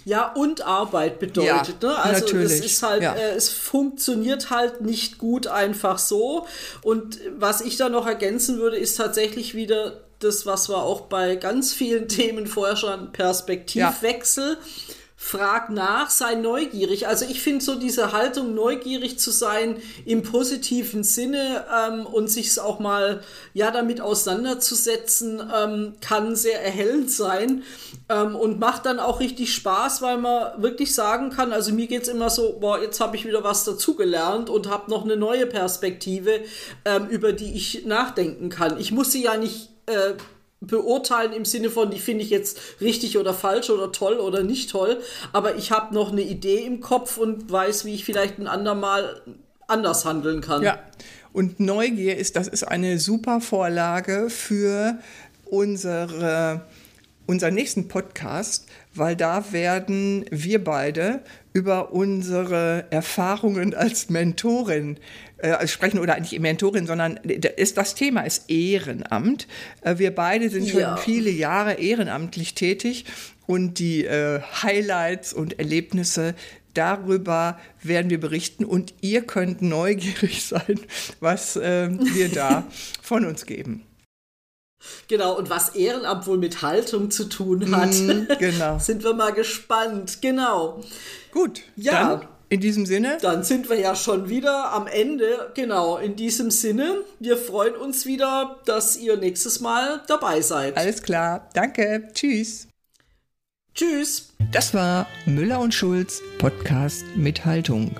Ja, 0.06 0.34
und 0.34 0.62
Arbeit 0.62 1.20
bedeutet, 1.20 1.82
ja, 1.82 1.90
ne? 1.90 1.96
Also 1.98 2.26
natürlich. 2.26 2.54
es 2.54 2.66
ist 2.66 2.84
halt, 2.84 3.04
ja. 3.04 3.14
äh, 3.16 3.32
es 3.36 3.50
funktioniert 3.50 4.50
halt 4.50 4.82
nicht 4.82 5.18
gut 5.18 5.48
einfach 5.48 5.98
so. 5.98 6.48
Und 6.82 7.20
was 7.38 7.62
ich 7.62 7.78
da 7.78 7.90
noch 7.90 8.08
ergänzen 8.08 8.60
würde, 8.60 8.78
ist 8.78 8.96
tatsächlich 8.96 9.56
wieder 9.56 10.02
das, 10.20 10.46
was 10.46 10.70
wir 10.70 10.78
auch 10.78 11.02
bei 11.02 11.36
ganz 11.36 11.74
vielen 11.74 12.08
Themen 12.10 12.48
vorher 12.48 12.76
schon 12.76 13.12
Perspektivwechsel. 13.12 14.54
Ja 14.54 14.96
frag 15.22 15.70
nach, 15.70 16.10
sei 16.10 16.36
neugierig. 16.36 17.08
Also 17.08 17.26
ich 17.26 17.44
finde 17.44 17.64
so 17.64 17.76
diese 17.76 18.14
Haltung, 18.14 18.56
neugierig 18.56 19.20
zu 19.20 19.32
sein 19.32 19.76
im 20.06 20.24
positiven 20.24 21.04
Sinne 21.04 21.66
ähm, 21.72 22.06
und 22.06 22.30
sich 22.30 22.58
auch 22.58 22.80
mal 22.80 23.22
ja 23.54 23.70
damit 23.70 24.00
auseinanderzusetzen, 24.00 25.44
ähm, 25.54 25.96
kann 26.00 26.38
sehr 26.38 26.64
erhellend 26.64 27.12
sein 27.12 27.64
ähm, 28.08 28.34
und 28.38 28.62
macht 28.62 28.86
dann 28.86 28.98
auch 28.98 29.20
richtig 29.20 29.54
Spaß, 29.54 30.02
weil 30.02 30.18
man 30.18 30.64
wirklich 30.64 30.96
sagen 30.96 31.32
kann, 31.32 31.52
also 31.52 31.74
mir 31.74 31.88
geht 31.88 32.04
es 32.04 32.08
immer 32.08 32.30
so, 32.30 32.58
boah, 32.58 32.82
jetzt 32.82 33.02
habe 33.02 33.18
ich 33.18 33.26
wieder 33.26 33.44
was 33.44 33.66
dazugelernt 33.66 34.50
und 34.50 34.70
habe 34.70 34.90
noch 34.90 35.04
eine 35.04 35.18
neue 35.18 35.46
Perspektive, 35.48 36.40
ähm, 36.86 37.08
über 37.10 37.34
die 37.34 37.54
ich 37.56 37.86
nachdenken 37.86 38.48
kann. 38.48 38.80
Ich 38.80 38.94
muss 38.94 39.12
sie 39.12 39.24
ja 39.24 39.36
nicht 39.36 39.70
äh, 39.86 40.14
beurteilen 40.62 41.34
im 41.34 41.46
Sinne 41.46 41.70
von, 41.70 41.90
die 41.90 42.00
finde 42.00 42.24
ich 42.24 42.30
jetzt 42.30 42.60
richtig 42.82 43.18
oder 43.18 43.34
falsch 43.34 43.70
oder 43.70 43.92
toll 43.92 44.18
oder 44.18 44.44
nicht 44.44 44.70
toll, 44.70 45.02
aber 45.32 45.56
ich 45.56 45.72
habe 45.72 45.94
noch 45.94 46.12
eine 46.12 46.22
Idee 46.22 46.66
im 46.66 46.82
Kopf 46.82 47.18
und 47.18 47.50
weiß, 47.52 47.86
wie 47.86 47.94
ich 47.94 48.06
vielleicht 48.06 48.40
ein 48.40 48.48
andermal 48.48 49.22
anders 49.68 50.04
handeln 50.06 50.42
kann. 50.42 50.64
Ja, 50.64 50.80
und 51.32 51.60
Neugier 51.60 52.18
ist, 52.18 52.36
das 52.36 52.48
ist 52.48 52.64
eine 52.64 53.00
super 53.00 53.40
Vorlage 53.40 54.30
für 54.30 55.00
unsere, 55.46 56.66
unseren 57.28 57.54
nächsten 57.54 57.88
Podcast, 57.88 58.66
weil 58.94 59.16
da 59.16 59.52
werden 59.52 60.26
wir 60.32 60.64
beide 60.64 61.22
über 61.54 61.94
unsere 61.94 62.86
Erfahrungen 62.90 63.74
als 63.74 64.10
Mentorin 64.10 64.98
äh, 65.42 65.68
sprechen 65.68 66.00
oder 66.00 66.20
nicht 66.20 66.38
Mentorin, 66.40 66.88
sondern 66.88 67.18
ist, 67.18 67.78
das 67.78 67.96
Thema 67.96 68.22
ist 68.22 68.50
Ehrenamt. 68.50 69.48
Äh, 69.82 69.98
wir 69.98 70.14
beide 70.14 70.50
sind 70.50 70.70
schon 70.70 70.82
ja. 70.82 70.98
viele 70.98 71.30
Jahre 71.30 71.74
ehrenamtlich 71.74 72.56
tätig 72.56 73.06
und 73.48 73.80
die 73.80 74.06
äh, 74.06 74.42
Highlights 74.62 75.34
und 75.34 75.60
Erlebnisse 75.60 76.36
darüber 76.74 77.60
werden 77.82 78.10
wir 78.10 78.20
berichten 78.20 78.66
und 78.66 78.94
ihr 79.02 79.22
könnt 79.22 79.62
neugierig 79.62 80.44
sein, 80.48 80.80
was 81.20 81.56
äh, 81.56 81.90
wir 81.92 82.30
da 82.30 82.66
von 83.02 83.26
uns 83.26 83.46
geben. 83.46 83.86
Genau, 85.10 85.38
und 85.38 85.50
was 85.50 85.76
Ehrenamt 85.76 86.26
wohl 86.26 86.38
mit 86.38 86.62
Haltung 86.62 87.12
zu 87.12 87.26
tun 87.26 87.76
hat. 87.76 87.94
Mm, 87.94 88.28
genau. 88.40 88.80
Sind 88.80 89.04
wir 89.04 89.14
mal 89.14 89.34
gespannt. 89.34 90.22
Genau. 90.22 90.82
Gut. 91.32 91.64
Ja. 91.76 92.16
Dann 92.16 92.28
in 92.50 92.60
diesem 92.60 92.86
Sinne? 92.86 93.18
Dann 93.22 93.44
sind 93.44 93.70
wir 93.70 93.80
ja 93.80 93.96
schon 93.96 94.30
wieder 94.30 94.74
am 94.74 94.88
Ende. 94.88 95.52
Genau, 95.54 95.98
in 95.98 96.16
diesem 96.16 96.52
Sinne. 96.52 97.02
Wir 97.20 97.38
freuen 97.38 97.76
uns 97.76 98.06
wieder, 98.06 98.58
dass 98.66 98.98
ihr 98.98 99.18
nächstes 99.18 99.60
Mal 99.60 100.02
dabei 100.08 100.42
seid. 100.42 100.76
Alles 100.78 101.02
klar. 101.02 101.50
Danke. 101.54 102.10
Tschüss. 102.14 102.68
Tschüss. 103.76 104.34
Das 104.52 104.74
war 104.74 105.08
Müller 105.26 105.60
und 105.60 105.74
Schulz 105.74 106.22
Podcast 106.40 107.06
mit 107.16 107.46
Haltung. 107.46 107.96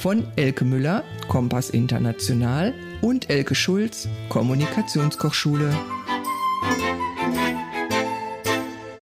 Von 0.00 0.24
Elke 0.36 0.64
Müller, 0.64 1.02
Kompass 1.28 1.70
International 1.70 2.72
und 3.00 3.28
Elke 3.28 3.54
Schulz, 3.54 4.06
Kommunikationskochschule. 4.28 5.74